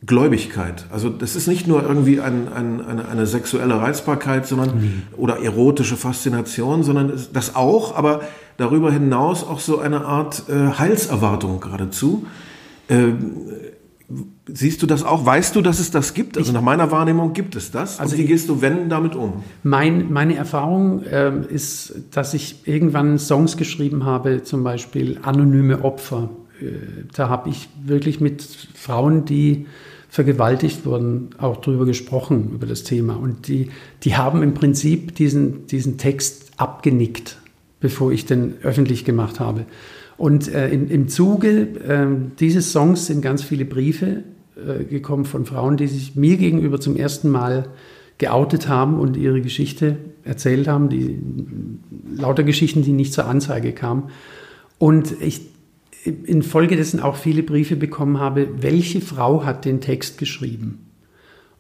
[0.04, 0.86] Gläubigkeit.
[0.92, 5.04] Also das ist nicht nur irgendwie ein, ein, eine, eine, sexuelle Reizbarkeit, sondern mhm.
[5.16, 8.22] oder erotische Faszination, sondern das auch, aber
[8.58, 12.26] darüber hinaus auch so eine Art äh, Heilserwartung geradezu.
[12.88, 13.10] Äh,
[14.48, 15.24] siehst du das auch?
[15.24, 16.36] Weißt du, dass es das gibt?
[16.36, 18.00] Also nach meiner Wahrnehmung gibt es das.
[18.00, 19.44] Also Und wie gehst du, wenn, damit um?
[19.62, 26.30] Mein, meine Erfahrung äh, ist, dass ich irgendwann Songs geschrieben habe, zum Beispiel Anonyme Opfer.
[26.62, 26.66] Äh,
[27.14, 28.42] da habe ich wirklich mit
[28.74, 29.66] Frauen, die
[30.10, 33.16] vergewaltigt wurden, auch darüber gesprochen, über das Thema.
[33.16, 33.70] Und die,
[34.04, 37.38] die haben im Prinzip diesen, diesen Text abgenickt,
[37.80, 39.66] bevor ich den öffentlich gemacht habe.
[40.18, 42.08] Und äh, in, im Zuge äh,
[42.40, 44.24] dieses Songs sind ganz viele Briefe
[44.58, 47.70] äh, gekommen von Frauen, die sich mir gegenüber zum ersten Mal
[48.18, 51.20] geoutet haben und ihre Geschichte erzählt haben, die
[52.16, 54.10] lauter Geschichten, die nicht zur Anzeige kamen.
[54.78, 55.51] Und ich
[56.04, 60.88] infolgedessen auch viele Briefe bekommen habe, welche Frau hat den Text geschrieben?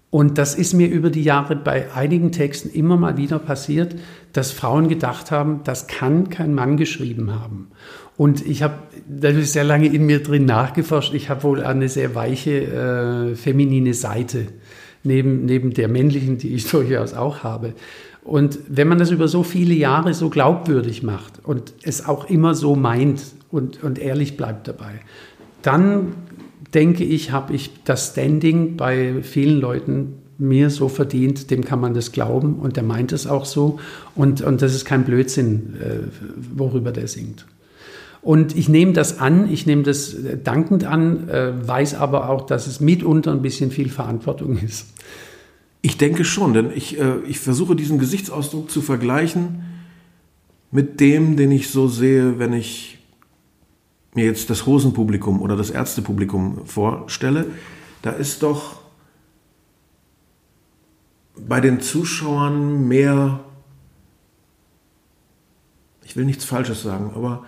[0.09, 3.95] Und das ist mir über die Jahre bei einigen Texten immer mal wieder passiert,
[4.33, 7.69] dass Frauen gedacht haben, das kann kein Mann geschrieben haben.
[8.17, 8.75] Und ich habe
[9.07, 11.13] natürlich sehr lange in mir drin nachgeforscht.
[11.13, 14.47] Ich habe wohl eine sehr weiche äh, feminine Seite
[15.03, 17.73] neben, neben der männlichen, die ich durchaus auch habe.
[18.23, 22.53] Und wenn man das über so viele Jahre so glaubwürdig macht und es auch immer
[22.53, 23.21] so meint,
[23.51, 24.99] und, und ehrlich bleibt dabei.
[25.61, 26.13] Dann
[26.73, 31.93] denke ich, habe ich das Standing bei vielen Leuten mir so verdient, dem kann man
[31.93, 33.79] das glauben und der meint es auch so.
[34.15, 35.97] Und, und das ist kein Blödsinn, äh,
[36.55, 37.45] worüber der singt.
[38.23, 42.67] Und ich nehme das an, ich nehme das dankend an, äh, weiß aber auch, dass
[42.67, 44.87] es mitunter ein bisschen viel Verantwortung ist.
[45.81, 49.63] Ich denke schon, denn ich, äh, ich versuche diesen Gesichtsausdruck zu vergleichen
[50.71, 52.99] mit dem, den ich so sehe, wenn ich
[54.13, 57.47] mir jetzt das Hosenpublikum oder das Ärztepublikum vorstelle,
[58.01, 58.81] da ist doch
[61.47, 63.39] bei den Zuschauern mehr,
[66.03, 67.43] ich will nichts Falsches sagen, aber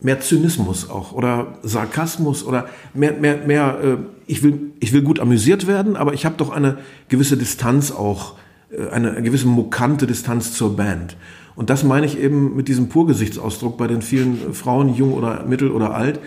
[0.00, 3.96] mehr Zynismus auch oder Sarkasmus oder mehr, mehr, mehr äh,
[4.26, 6.78] ich, will, ich will gut amüsiert werden, aber ich habe doch eine
[7.08, 8.34] gewisse Distanz auch,
[8.70, 11.16] äh, eine gewisse mokante Distanz zur Band.
[11.56, 15.70] Und das meine ich eben mit diesem Purgesichtsausdruck bei den vielen Frauen, jung oder mittel
[15.70, 16.20] oder alt.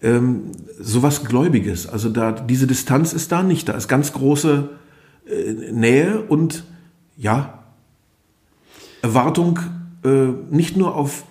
[0.00, 1.88] Ähm, sowas Gläubiges.
[1.88, 3.68] Also da, diese Distanz ist da nicht.
[3.68, 4.68] Da ist ganz große
[5.26, 6.64] äh, Nähe und
[7.16, 7.64] ja,
[9.02, 9.58] Erwartung
[10.04, 11.24] äh, nicht nur auf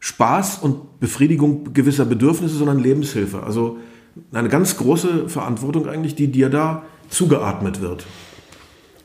[0.00, 3.42] Spaß und Befriedigung gewisser Bedürfnisse, sondern Lebenshilfe.
[3.42, 3.78] Also
[4.32, 8.06] eine ganz große Verantwortung eigentlich, die dir da zugeatmet wird.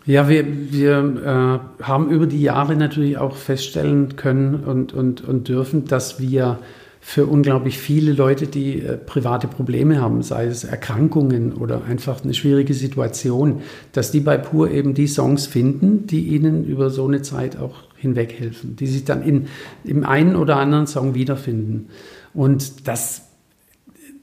[0.06, 5.48] Ja, wir, wir äh, haben über die Jahre natürlich auch feststellen können und, und, und
[5.48, 6.60] dürfen, dass wir
[7.04, 12.34] für unglaublich viele Leute, die äh, private Probleme haben, sei es Erkrankungen oder einfach eine
[12.34, 17.22] schwierige Situation, dass die bei Pur eben die Songs finden, die ihnen über so eine
[17.24, 19.48] Zeit auch hinweg helfen, die sich dann in,
[19.84, 21.90] im einen oder anderen Song wiederfinden.
[22.34, 23.30] Und das,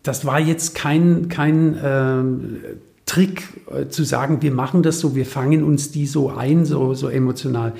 [0.02, 2.76] das war jetzt kein, kein äh,
[3.08, 6.94] Trick äh, zu sagen, wir machen das so, wir fangen uns die so ein, so,
[6.94, 7.72] so emotional.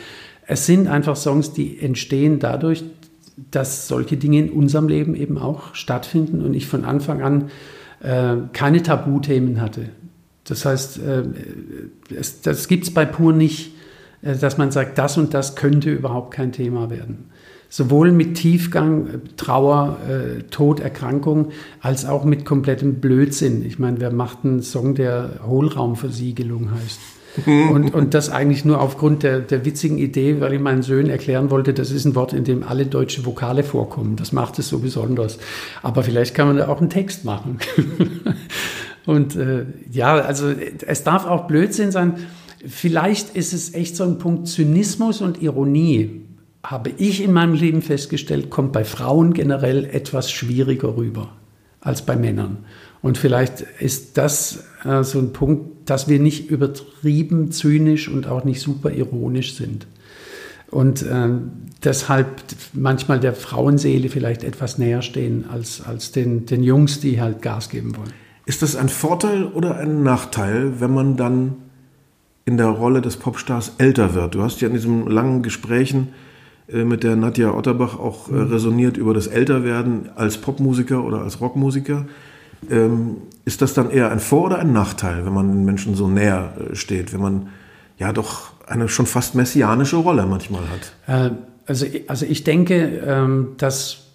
[0.46, 2.82] Es sind einfach Songs, die entstehen dadurch,
[3.50, 7.50] dass solche Dinge in unserem Leben eben auch stattfinden und ich von Anfang an
[8.00, 9.90] äh, keine Tabuthemen hatte.
[10.44, 11.22] Das heißt, äh,
[12.14, 13.74] es, das gibt es bei Pur nicht,
[14.22, 17.30] äh, dass man sagt, das und das könnte überhaupt kein Thema werden
[17.68, 21.48] sowohl mit Tiefgang, Trauer, äh, Tod, Erkrankung,
[21.80, 23.64] als auch mit komplettem Blödsinn.
[23.64, 27.00] Ich meine, wer macht einen Song, der Hohlraumversiegelung heißt?
[27.46, 31.50] und, und das eigentlich nur aufgrund der, der witzigen Idee, weil ich meinen Söhnen erklären
[31.50, 34.16] wollte, das ist ein Wort, in dem alle deutsche Vokale vorkommen.
[34.16, 35.38] Das macht es so besonders.
[35.82, 37.58] Aber vielleicht kann man da auch einen Text machen.
[39.06, 40.52] und äh, ja, also
[40.86, 42.14] es darf auch Blödsinn sein.
[42.66, 46.27] Vielleicht ist es echt so ein Punkt Zynismus und Ironie
[46.62, 51.30] habe ich in meinem Leben festgestellt, kommt bei Frauen generell etwas schwieriger rüber
[51.80, 52.58] als bei Männern.
[53.00, 58.44] Und vielleicht ist das äh, so ein Punkt, dass wir nicht übertrieben zynisch und auch
[58.44, 59.86] nicht super ironisch sind.
[60.70, 61.28] Und äh,
[61.82, 62.26] deshalb
[62.72, 67.70] manchmal der Frauenseele vielleicht etwas näher stehen als, als den, den Jungs, die halt Gas
[67.70, 68.12] geben wollen.
[68.44, 71.56] Ist das ein Vorteil oder ein Nachteil, wenn man dann
[72.44, 74.34] in der Rolle des Popstars älter wird?
[74.34, 76.08] Du hast ja in diesen langen Gesprächen
[76.84, 78.52] mit der Nadja Otterbach auch äh, mhm.
[78.52, 82.06] resoniert über das Älterwerden als Popmusiker oder als Rockmusiker.
[82.70, 86.08] Ähm, ist das dann eher ein Vor- oder ein Nachteil, wenn man den Menschen so
[86.08, 87.48] näher äh, steht, wenn man
[87.98, 91.32] ja doch eine schon fast messianische Rolle manchmal hat?
[91.66, 94.07] also, also ich denke, ähm, dass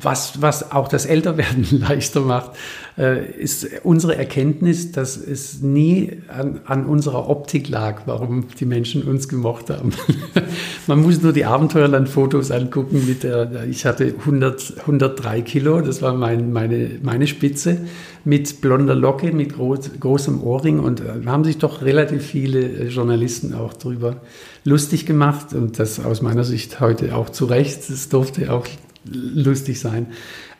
[0.00, 2.52] was, was auch das Älterwerden leichter macht,
[2.96, 9.02] äh, ist unsere Erkenntnis, dass es nie an, an, unserer Optik lag, warum die Menschen
[9.02, 9.92] uns gemocht haben.
[10.86, 13.06] Man muss nur die Abenteuerland-Fotos angucken.
[13.06, 17.78] Mit der, ich hatte 100, 103 Kilo, das war mein, meine, meine Spitze,
[18.24, 22.60] mit blonder Locke, mit groß, großem Ohrring und da äh, haben sich doch relativ viele
[22.60, 24.20] äh, Journalisten auch drüber
[24.64, 27.88] lustig gemacht und das aus meiner Sicht heute auch zu Recht.
[27.88, 28.66] Das durfte auch
[29.12, 30.08] lustig sein.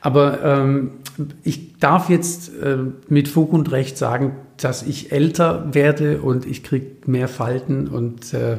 [0.00, 0.90] Aber ähm,
[1.42, 2.78] ich darf jetzt äh,
[3.08, 8.32] mit Fug und Recht sagen, dass ich älter werde und ich kriege mehr Falten und
[8.32, 8.58] äh,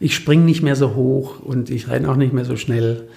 [0.00, 3.08] ich springe nicht mehr so hoch und ich renne auch nicht mehr so schnell.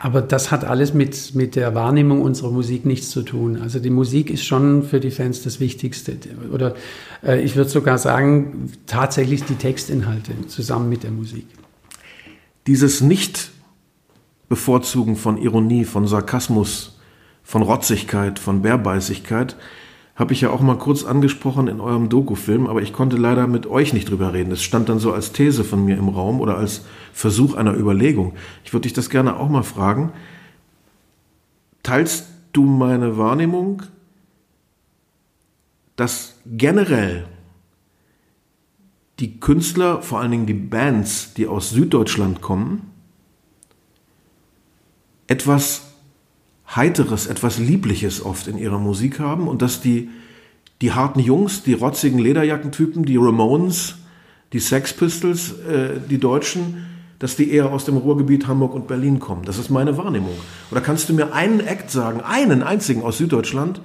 [0.00, 3.58] Aber das hat alles mit, mit der Wahrnehmung unserer Musik nichts zu tun.
[3.60, 6.16] Also die Musik ist schon für die Fans das Wichtigste.
[6.52, 6.76] Oder
[7.24, 11.46] äh, ich würde sogar sagen, tatsächlich die Textinhalte zusammen mit der Musik.
[12.68, 13.50] Dieses nicht
[14.48, 16.98] Bevorzugen von Ironie, von Sarkasmus,
[17.42, 19.56] von Rotzigkeit, von Bärbeißigkeit,
[20.18, 23.66] habe ich ja auch mal kurz angesprochen in eurem Dokufilm, aber ich konnte leider mit
[23.66, 24.50] euch nicht drüber reden.
[24.50, 28.34] Es stand dann so als These von mir im Raum oder als Versuch einer Überlegung.
[28.64, 30.12] Ich würde dich das gerne auch mal fragen.
[31.84, 33.82] Teilst du meine Wahrnehmung,
[35.94, 37.26] dass generell
[39.20, 42.87] die Künstler, vor allen Dingen die Bands, die aus Süddeutschland kommen,
[45.28, 45.82] etwas
[46.74, 50.10] Heiteres, etwas Liebliches oft in ihrer Musik haben und dass die,
[50.82, 53.96] die harten Jungs, die rotzigen Lederjackentypen, die Ramones,
[54.52, 56.86] die Sex Pistols, äh, die Deutschen,
[57.18, 59.44] dass die eher aus dem Ruhrgebiet Hamburg und Berlin kommen.
[59.44, 60.36] Das ist meine Wahrnehmung.
[60.70, 63.80] Oder kannst du mir einen Act sagen, einen einzigen aus Süddeutschland,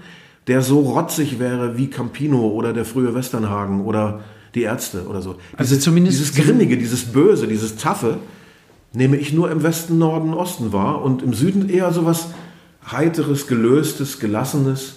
[0.47, 4.21] der so rotzig wäre wie Campino oder der frühe Westernhagen oder
[4.55, 5.35] die Ärzte oder so?
[5.57, 8.19] Also dieses, zumindest dieses Grinnige, dieses Böse, dieses Taffe,
[8.93, 12.29] nehme ich nur im Westen, Norden, Osten wahr und im Süden eher so was
[12.89, 14.95] Heiteres, Gelöstes, Gelassenes.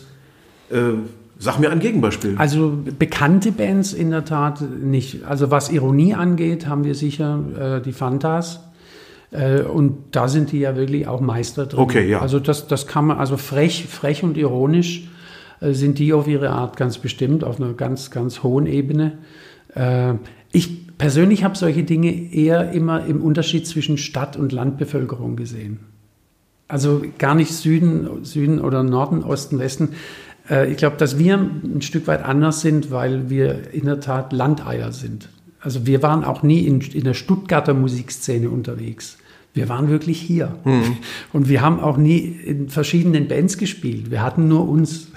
[0.71, 0.93] Äh,
[1.39, 2.35] sag mir ein Gegenbeispiel.
[2.39, 5.25] Also bekannte Bands in der Tat nicht.
[5.25, 8.61] Also was Ironie angeht, haben wir sicher äh, die Fantas.
[9.31, 11.81] Äh, und da sind die ja wirklich auch Meister drin.
[11.81, 12.21] Okay, ja.
[12.21, 15.09] Also das, das kann man, also frech, frech und ironisch
[15.61, 19.19] äh, sind die auf ihre Art ganz bestimmt, auf einer ganz, ganz hohen Ebene.
[20.57, 25.81] Ich persönlich habe solche Dinge eher immer im Unterschied zwischen Stadt- und Landbevölkerung gesehen.
[26.67, 29.91] Also gar nicht Süden, Süden oder Norden, Osten, Westen.
[30.49, 34.33] Äh, ich glaube, dass wir ein Stück weit anders sind, weil wir in der Tat
[34.33, 35.29] Landeier sind.
[35.61, 39.19] Also wir waren auch nie in, in der Stuttgarter Musikszene unterwegs.
[39.53, 40.57] Wir waren wirklich hier.
[40.65, 40.97] Mhm.
[41.35, 44.11] Und wir haben auch nie in verschiedenen Bands gespielt.
[44.11, 45.09] Wir hatten nur uns.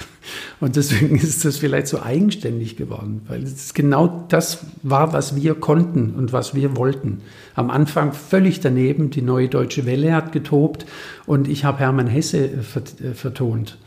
[0.60, 5.56] Und deswegen ist das vielleicht so eigenständig geworden, weil es genau das war, was wir
[5.56, 7.22] konnten und was wir wollten.
[7.56, 10.86] Am Anfang völlig daneben, die neue deutsche Welle hat getobt
[11.26, 13.78] und ich habe Hermann Hesse äh, vertont.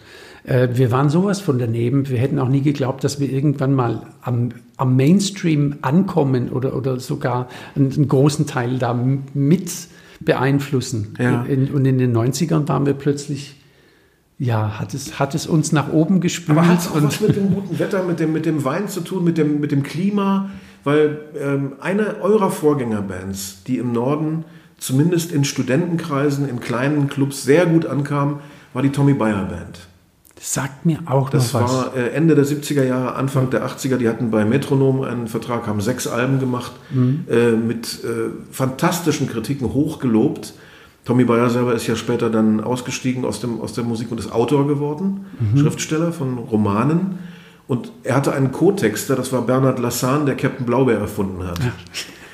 [0.44, 2.08] Äh, wir waren sowas von daneben.
[2.08, 6.98] Wir hätten auch nie geglaubt, dass wir irgendwann mal am, am Mainstream ankommen oder, oder
[7.00, 9.70] sogar einen, einen großen Teil da mit
[10.20, 11.14] beeinflussen.
[11.18, 11.42] Ja.
[11.44, 13.56] In, und in den 90ern waren wir plötzlich
[14.42, 16.58] ja, hat es, hat es uns nach oben gespült.
[16.58, 19.00] Aber hat es auch was mit dem guten Wetter, mit dem, mit dem Wein zu
[19.00, 20.50] tun, mit dem, mit dem Klima?
[20.82, 24.44] Weil ähm, eine eurer Vorgängerbands, die im Norden
[24.78, 28.40] zumindest in Studentenkreisen, in kleinen Clubs sehr gut ankam,
[28.72, 29.86] war die Tommy Bayer Band.
[30.34, 31.70] Das sagt mir auch das noch was.
[31.70, 33.96] Das war äh, Ende der 70er Jahre, Anfang der 80er.
[33.96, 37.26] Die hatten bei Metronom einen Vertrag, haben sechs Alben gemacht, mhm.
[37.30, 40.54] äh, mit äh, fantastischen Kritiken hochgelobt.
[41.04, 44.32] Tommy Bayer selber ist ja später dann ausgestiegen aus, dem, aus der Musik und ist
[44.32, 45.58] Autor geworden, mhm.
[45.58, 47.18] Schriftsteller von Romanen.
[47.66, 51.58] Und er hatte einen Co-Texter, das war Bernhard Lassan, der Captain Blaubeer erfunden hat.
[51.58, 51.72] Ja.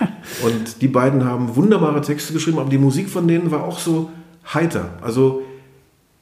[0.46, 4.10] und die beiden haben wunderbare Texte geschrieben, aber die Musik von denen war auch so
[4.52, 4.90] heiter.
[5.00, 5.42] Also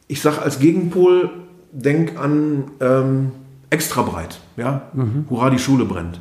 [0.08, 1.30] ich sage als Gegenpol,
[1.72, 3.32] denk an ähm,
[3.70, 4.40] extra breit.
[4.56, 4.90] Ja?
[4.92, 5.26] Mhm.
[5.28, 6.20] Hurra, die Schule brennt.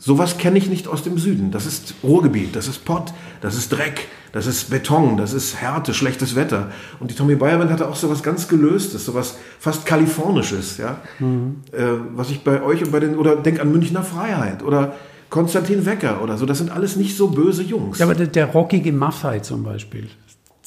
[0.00, 1.50] Sowas kenne ich nicht aus dem Süden.
[1.50, 5.92] Das ist Ruhrgebiet, das ist Pott, das ist Dreck, das ist Beton, das ist Härte,
[5.92, 6.70] schlechtes Wetter.
[7.00, 11.00] Und die Tommy Bayer Band hatte auch sowas ganz Gelöstes, sowas fast Kalifornisches, ja.
[11.18, 11.56] Mhm.
[11.72, 11.84] Äh,
[12.14, 14.94] was ich bei euch und bei den, oder denk an Münchner Freiheit oder
[15.30, 17.98] Konstantin Wecker oder so, das sind alles nicht so böse Jungs.
[17.98, 20.08] Ja, aber der, der rockige Maffei zum Beispiel,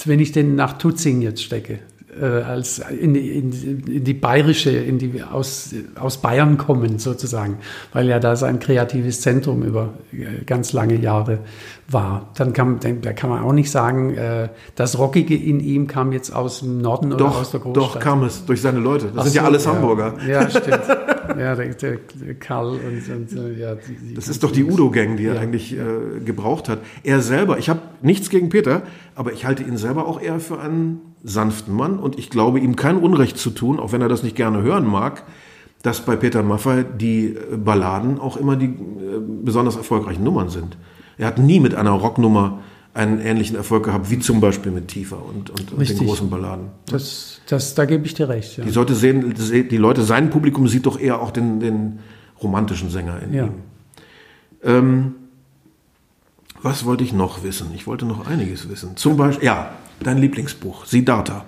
[0.06, 1.80] wenn ich den nach Tutzing jetzt stecke,
[2.20, 3.52] als in, in,
[3.88, 7.58] in, die bayerische, in die aus, aus Bayern kommen sozusagen,
[7.94, 11.40] weil ja da sein kreatives Zentrum über äh, ganz lange Jahre
[11.88, 12.30] war.
[12.36, 16.36] Dann kann, da kann man auch nicht sagen, äh, das Rockige in ihm kam jetzt
[16.36, 17.96] aus dem Norden oder aus der Großstadt.
[17.96, 19.08] Doch, kam es durch seine Leute.
[19.08, 19.74] Das Ach sind so, ja alles ja.
[19.74, 20.14] Hamburger.
[20.28, 20.82] Ja, stimmt.
[21.40, 21.98] ja, der, der,
[22.40, 23.76] Karl und, und äh, ja.
[23.76, 26.80] Die, die das ist doch die Udo-Gang, die er eigentlich äh, gebraucht hat.
[27.04, 28.84] Er selber, ich habe nichts gegen Peter,
[29.16, 32.76] aber ich halte ihn selber auch eher für einen sanften Mann und ich glaube ihm
[32.76, 35.24] kein Unrecht zu tun, auch wenn er das nicht gerne hören mag,
[35.84, 38.72] dass bei Peter Maffay die äh, Balladen auch immer die äh,
[39.44, 40.78] besonders erfolgreichen Nummern sind.
[41.18, 42.60] Er hat nie mit einer Rocknummer
[42.94, 46.68] einen ähnlichen Erfolg gehabt, wie zum Beispiel mit Tifa und, und, und den großen Balladen.
[46.88, 48.58] Das, das, da gebe ich dir recht.
[48.58, 48.66] Ja.
[48.66, 52.00] Die, sollte sehen, die Leute, sein Publikum sieht doch eher auch den, den
[52.42, 53.46] romantischen Sänger in ja.
[53.46, 53.54] ihm.
[54.64, 55.16] Ähm,
[56.62, 57.68] was wollte ich noch wissen?
[57.76, 58.96] Ich wollte noch einiges wissen.
[58.96, 59.72] Zum Beispiel, ja,
[60.04, 61.46] dein Lieblingsbuch, Siddhartha,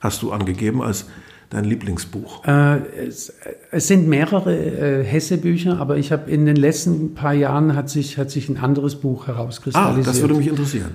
[0.00, 1.06] hast du angegeben als
[1.50, 2.44] dein Lieblingsbuch?
[2.44, 3.32] Äh, es,
[3.70, 8.18] es, sind mehrere äh, Hesse-Bücher, aber ich habe in den letzten paar Jahren hat sich,
[8.18, 10.06] hat sich ein anderes Buch herauskristallisiert.
[10.06, 10.94] Ah, das würde mich interessieren.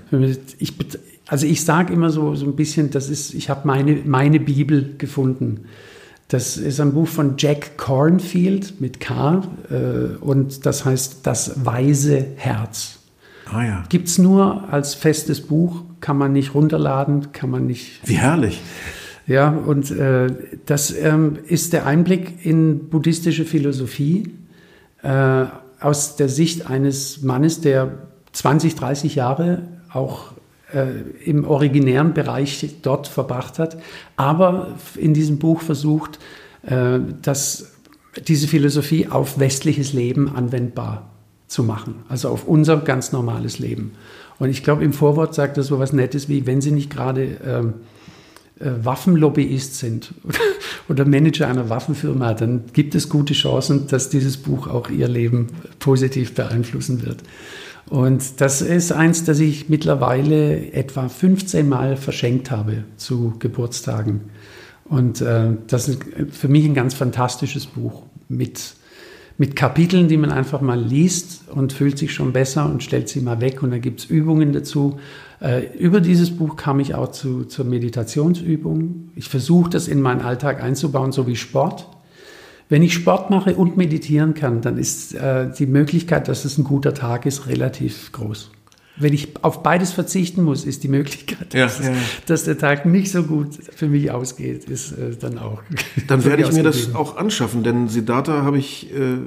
[0.59, 0.73] Ich,
[1.27, 4.95] also ich sage immer so, so ein bisschen, das ist, ich habe meine, meine Bibel
[4.97, 5.65] gefunden.
[6.27, 12.25] Das ist ein Buch von Jack Cornfield mit K äh, und das heißt Das weise
[12.35, 12.96] Herz.
[13.51, 13.83] Ah ja.
[13.89, 18.01] Gibt es nur als festes Buch, kann man nicht runterladen, kann man nicht.
[18.07, 18.61] Wie herrlich.
[19.25, 20.27] Ja, und äh,
[20.65, 24.33] das ähm, ist der Einblick in buddhistische Philosophie
[25.03, 25.45] äh,
[25.81, 30.31] aus der Sicht eines Mannes, der 20, 30 Jahre auch
[30.73, 30.87] äh,
[31.25, 33.77] im originären Bereich dort verbracht hat,
[34.15, 36.19] aber in diesem Buch versucht,
[36.63, 37.73] äh, dass
[38.27, 41.09] diese Philosophie auf westliches Leben anwendbar
[41.47, 43.93] zu machen, also auf unser ganz normales Leben.
[44.39, 47.37] Und ich glaube, im Vorwort sagt er so was Nettes wie, wenn Sie nicht gerade
[47.45, 47.73] ähm,
[48.59, 50.13] äh, Waffenlobbyist sind
[50.89, 55.47] oder Manager einer Waffenfirma, dann gibt es gute Chancen, dass dieses Buch auch Ihr Leben
[55.79, 57.23] positiv beeinflussen wird.
[57.89, 64.29] Und das ist eins, das ich mittlerweile etwa 15 Mal verschenkt habe zu Geburtstagen.
[64.85, 65.99] Und äh, das ist
[66.31, 68.73] für mich ein ganz fantastisches Buch mit
[69.37, 73.21] mit Kapiteln, die man einfach mal liest und fühlt sich schon besser und stellt sie
[73.21, 74.99] mal weg und dann gibt es Übungen dazu.
[75.39, 79.11] Äh, über dieses Buch kam ich auch zu, zur Meditationsübung.
[79.15, 81.87] Ich versuche das in meinen Alltag einzubauen, so wie Sport.
[82.69, 86.63] Wenn ich Sport mache und meditieren kann, dann ist äh, die Möglichkeit, dass es ein
[86.63, 88.51] guter Tag ist, relativ groß.
[88.99, 91.93] Wenn ich auf beides verzichten muss, ist die Möglichkeit, ja, dass, ja.
[92.25, 95.61] dass, der Tag nicht so gut für mich ausgeht, ist äh, dann auch.
[96.07, 99.17] Dann werde ich mir das auch anschaffen, denn Siddhartha habe ich äh,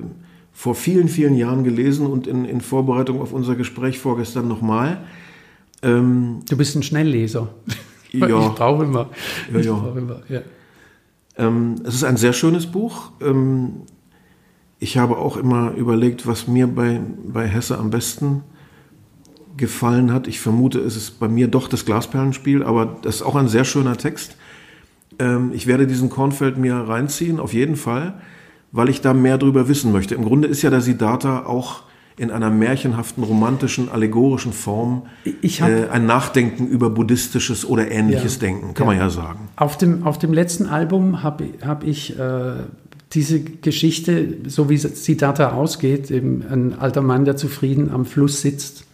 [0.52, 5.04] vor vielen, vielen Jahren gelesen und in, in Vorbereitung auf unser Gespräch vorgestern nochmal.
[5.82, 7.48] Ähm, du bist ein Schnellleser.
[8.12, 8.26] Ja.
[8.26, 9.08] Ich brauche immer.
[9.54, 9.72] Ja, ja.
[9.72, 10.40] Brauche immer ja.
[11.36, 13.12] Ähm, es ist ein sehr schönes Buch.
[13.20, 13.82] Ähm,
[14.80, 18.42] ich habe auch immer überlegt, was mir bei, bei Hesse am besten
[19.56, 20.26] gefallen hat.
[20.26, 23.64] Ich vermute, es ist bei mir doch das Glasperlenspiel, aber das ist auch ein sehr
[23.64, 24.36] schöner Text.
[25.18, 28.14] Ähm, ich werde diesen Kornfeld mir reinziehen, auf jeden Fall,
[28.72, 30.14] weil ich da mehr drüber wissen möchte.
[30.14, 31.82] Im Grunde ist ja der Siddhartha auch
[32.16, 35.06] in einer märchenhaften, romantischen, allegorischen Form
[35.60, 38.92] hab, äh, ein Nachdenken über buddhistisches oder ähnliches ja, Denken, kann ja.
[38.92, 39.48] man ja sagen.
[39.56, 42.52] Auf dem, auf dem letzten Album habe hab ich äh,
[43.12, 48.84] diese Geschichte, so wie Siddhartha ausgeht, eben ein alter Mann, der zufrieden am Fluss sitzt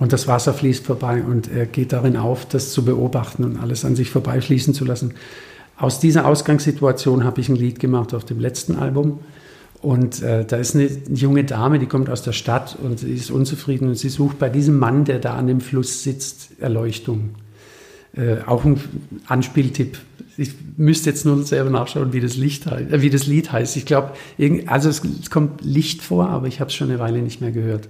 [0.00, 3.84] und das Wasser fließt vorbei und er geht darin auf, das zu beobachten und alles
[3.84, 5.12] an sich vorbeifließen zu lassen.
[5.76, 9.20] Aus dieser Ausgangssituation habe ich ein Lied gemacht auf dem letzten Album.
[9.82, 13.30] Und äh, da ist eine junge Dame, die kommt aus der Stadt und sie ist
[13.30, 17.34] unzufrieden und sie sucht bei diesem Mann, der da an dem Fluss sitzt, Erleuchtung.
[18.16, 18.80] Äh, auch ein
[19.26, 19.98] Anspieltipp.
[20.38, 23.76] Ich müsste jetzt nur selber nachschauen, wie das, Licht, äh, wie das Lied heißt.
[23.76, 24.12] Ich glaube,
[24.64, 27.52] also es, es, kommt Licht vor, aber ich habe es schon eine Weile nicht mehr
[27.52, 27.86] gehört.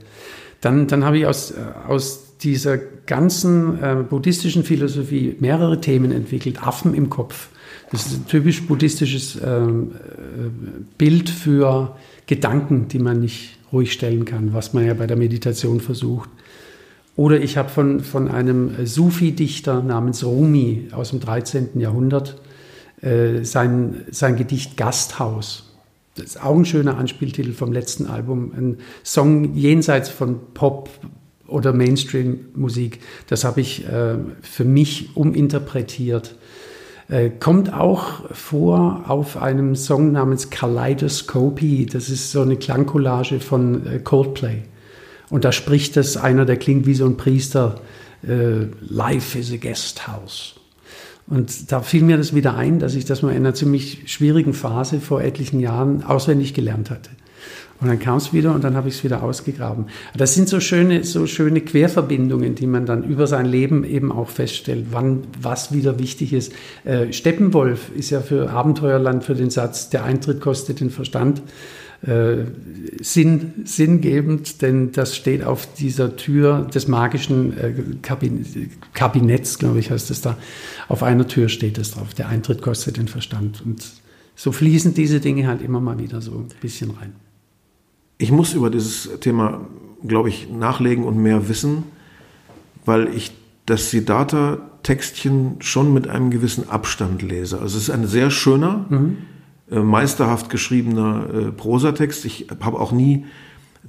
[0.61, 1.55] Dann, dann habe ich aus,
[1.87, 6.63] aus dieser ganzen äh, buddhistischen Philosophie mehrere Themen entwickelt.
[6.63, 7.49] Affen im Kopf.
[7.91, 10.51] Das ist ein typisch buddhistisches ähm, äh,
[10.97, 11.97] Bild für
[12.27, 16.29] Gedanken, die man nicht ruhig stellen kann, was man ja bei der Meditation versucht.
[17.17, 21.81] Oder ich habe von, von einem Sufi-Dichter namens Rumi aus dem 13.
[21.81, 22.41] Jahrhundert
[23.03, 25.70] äh, sein, sein Gedicht Gasthaus.
[26.15, 28.53] Das ist auch ein schöner Anspieltitel vom letzten Album.
[28.57, 30.91] Ein Song jenseits von Pop
[31.47, 33.01] oder Mainstream-Musik.
[33.29, 36.35] Das habe ich äh, für mich uminterpretiert
[37.11, 41.87] äh, kommt auch vor auf einem Song namens Kaleidoscopy.
[41.87, 44.63] Das ist so eine Klangcollage von äh, Coldplay.
[45.29, 47.81] Und da spricht das einer, der klingt wie so ein Priester.
[48.23, 50.60] Äh, Life is a guest house.
[51.31, 54.53] Und da fiel mir das wieder ein, dass ich das mal in einer ziemlich schwierigen
[54.53, 57.11] Phase vor etlichen Jahren auswendig gelernt hatte.
[57.81, 59.87] Und dann kam es wieder und dann habe ich es wieder ausgegraben.
[60.15, 64.29] Das sind so schöne, so schöne Querverbindungen, die man dann über sein Leben eben auch
[64.29, 66.53] feststellt, wann was wieder wichtig ist.
[66.85, 71.41] Äh, Steppenwolf ist ja für Abenteuerland für den Satz, der Eintritt kostet den Verstand.
[72.03, 72.45] Äh,
[73.03, 77.75] Sinn, sinngebend, denn das steht auf dieser Tür des magischen äh,
[78.95, 80.39] Kabinetts, glaube ich, heißt es da.
[80.89, 82.15] Auf einer Tür steht es drauf.
[82.15, 83.63] Der Eintritt kostet den Verstand.
[83.65, 83.85] Und
[84.35, 87.13] so fließen diese Dinge halt immer mal wieder so ein bisschen rein.
[88.17, 89.67] Ich muss über dieses Thema,
[90.03, 91.85] glaube ich, nachlegen und mehr wissen,
[92.87, 93.33] weil ich
[93.67, 97.61] das Siddhartha-Textchen schon mit einem gewissen Abstand lese.
[97.61, 99.19] Also es ist ein sehr schöner, mhm.
[99.71, 102.25] Äh, meisterhaft geschriebener äh, Prosatext.
[102.25, 103.27] Ich habe auch nie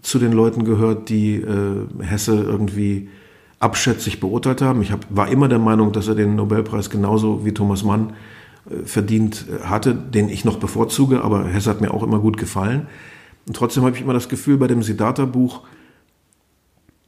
[0.01, 3.09] zu den Leuten gehört, die äh, Hesse irgendwie
[3.59, 4.82] abschätzig beurteilt haben.
[4.82, 8.13] Ich hab, war immer der Meinung, dass er den Nobelpreis genauso wie Thomas Mann
[8.86, 12.88] verdient hatte, den ich noch bevorzuge, aber Hesse hat mir auch immer gut gefallen.
[13.47, 15.61] Und trotzdem habe ich immer das Gefühl bei dem Siddhartha-Buch,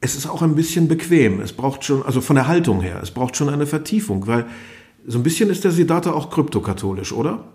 [0.02, 1.40] es ist auch ein bisschen bequem.
[1.40, 4.46] Es braucht schon, also von der Haltung her, es braucht schon eine Vertiefung, weil
[5.08, 7.46] so ein bisschen ist der Siddhartha auch kryptokatholisch, oder?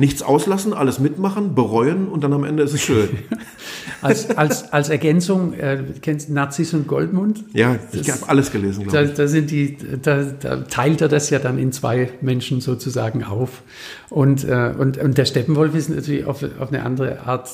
[0.00, 3.10] Nichts auslassen, alles mitmachen, bereuen und dann am Ende ist es schön.
[4.02, 7.44] als, als, als Ergänzung, äh, kennst du Nazis und Goldmund?
[7.52, 9.08] Ja, ich habe alles gelesen, glaube.
[9.08, 13.24] Da, da, sind die, da, da, teilt er das ja dann in zwei Menschen sozusagen
[13.24, 13.62] auf.
[14.08, 17.50] Und, äh, und, und der Steppenwolf ist natürlich auf, auf eine andere Art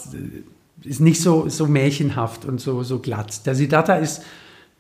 [0.85, 3.45] ist nicht so, so märchenhaft und so, so glatt.
[3.45, 4.23] Der Siddhartha ist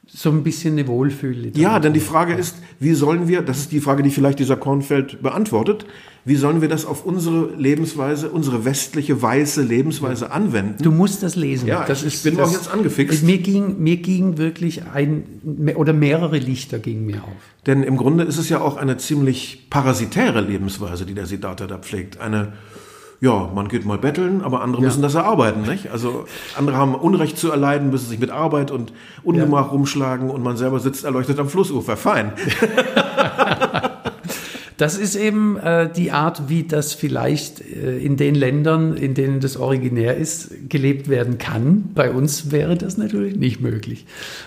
[0.06, 1.50] so ein bisschen eine Wohlfühle.
[1.56, 4.56] Ja, denn die Frage ist, wie sollen wir, das ist die Frage, die vielleicht dieser
[4.56, 5.84] Kornfeld beantwortet,
[6.26, 10.82] wie sollen wir das auf unsere Lebensweise, unsere westliche weiße Lebensweise anwenden?
[10.82, 11.68] Du musst das lesen.
[11.68, 13.22] Ja, das ich ist, bin das, auch jetzt angefixt.
[13.22, 15.22] Mir ging, mir ging wirklich ein
[15.76, 17.30] oder mehrere Lichter gingen mir auf.
[17.66, 21.78] Denn im Grunde ist es ja auch eine ziemlich parasitäre Lebensweise, die der Siddhartha da
[21.78, 22.20] pflegt.
[22.20, 22.54] Eine
[23.20, 24.88] ja, man geht mal betteln, aber andere ja.
[24.88, 25.90] müssen das erarbeiten, nicht?
[25.90, 29.72] Also andere haben Unrecht zu erleiden, müssen sich mit Arbeit und Ungemach ja.
[29.72, 31.96] rumschlagen und man selber sitzt erleuchtet am Flussufer.
[31.96, 32.32] Fein.
[34.76, 39.40] Das ist eben äh, die Art, wie das vielleicht äh, in den Ländern, in denen
[39.40, 41.90] das originär ist, gelebt werden kann.
[41.94, 44.04] Bei uns wäre das natürlich nicht möglich.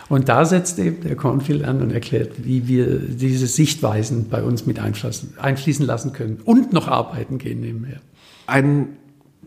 [0.08, 4.68] Und da setzt eben der Cornfield an und erklärt, wie wir diese Sichtweisen bei uns
[4.68, 8.00] mit einfließen lassen können und noch arbeiten gehen nebenher.
[8.46, 8.98] Einen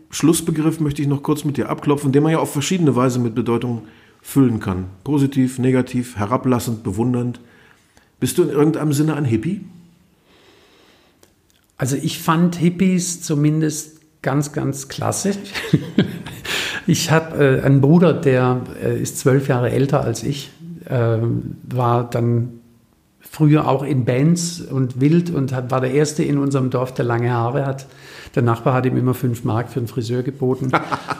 [0.09, 3.35] Schlussbegriff möchte ich noch kurz mit dir abklopfen, den man ja auf verschiedene Weise mit
[3.35, 3.83] Bedeutung
[4.21, 4.85] füllen kann.
[5.03, 7.39] Positiv, negativ, herablassend, bewundernd.
[8.19, 9.61] Bist du in irgendeinem Sinne ein Hippie?
[11.83, 15.35] Also ich fand Hippies zumindest ganz, ganz klassisch.
[16.87, 20.51] ich habe äh, einen Bruder, der äh, ist zwölf Jahre älter als ich,
[20.85, 21.17] äh,
[21.63, 22.61] war dann
[23.19, 27.03] früher auch in Bands und wild und hat, war der Erste in unserem Dorf, der
[27.03, 27.85] lange Haare hat.
[28.35, 30.71] Der Nachbar hat ihm immer fünf Mark für einen Friseur geboten.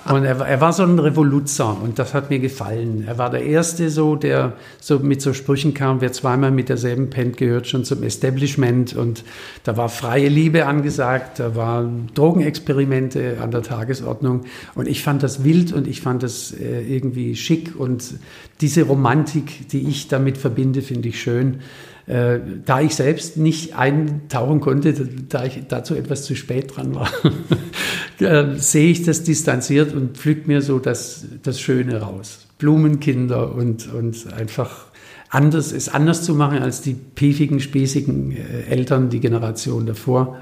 [0.09, 3.03] und er, er, war so ein Revoluzer und das hat mir gefallen.
[3.07, 7.11] Er war der Erste so, der so mit so Sprüchen kam, wer zweimal mit derselben
[7.11, 8.95] pennt, gehört schon zum Establishment.
[8.95, 9.23] Und
[9.63, 14.41] da war freie Liebe angesagt, da waren Drogenexperimente an der Tagesordnung.
[14.73, 18.15] Und ich fand das wild und ich fand das äh, irgendwie schick und
[18.59, 21.59] diese Romantik, die ich damit verbinde, finde ich schön.
[22.05, 27.02] Äh, da ich selbst nicht eintauchen konnte, da ich dazu etwas zu spät dran war,
[28.55, 32.47] sehe ich das distanziert und pflück mir so das, das Schöne raus.
[32.57, 34.85] Blumenkinder und, und einfach
[35.29, 40.37] anders, es anders zu machen als die piefigen, spießigen äh, Eltern, die Generation davor,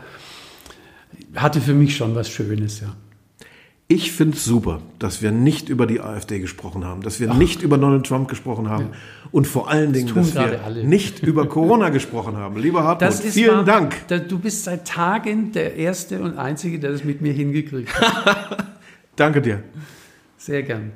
[1.36, 2.96] hatte für mich schon was Schönes, ja.
[3.94, 7.38] Ich finde es super, dass wir nicht über die AfD gesprochen haben, dass wir Ach.
[7.38, 8.98] nicht über Donald Trump gesprochen haben ja.
[9.34, 10.86] und vor allen Dingen, das dass wir alle.
[10.86, 12.56] nicht über Corona gesprochen haben.
[12.56, 13.96] Lieber Hartmut, vielen wahr, Dank.
[14.30, 18.66] Du bist seit Tagen der Erste und Einzige, der das mit mir hingekriegt hat.
[19.18, 19.62] Danke dir.
[20.38, 20.94] Sehr gern.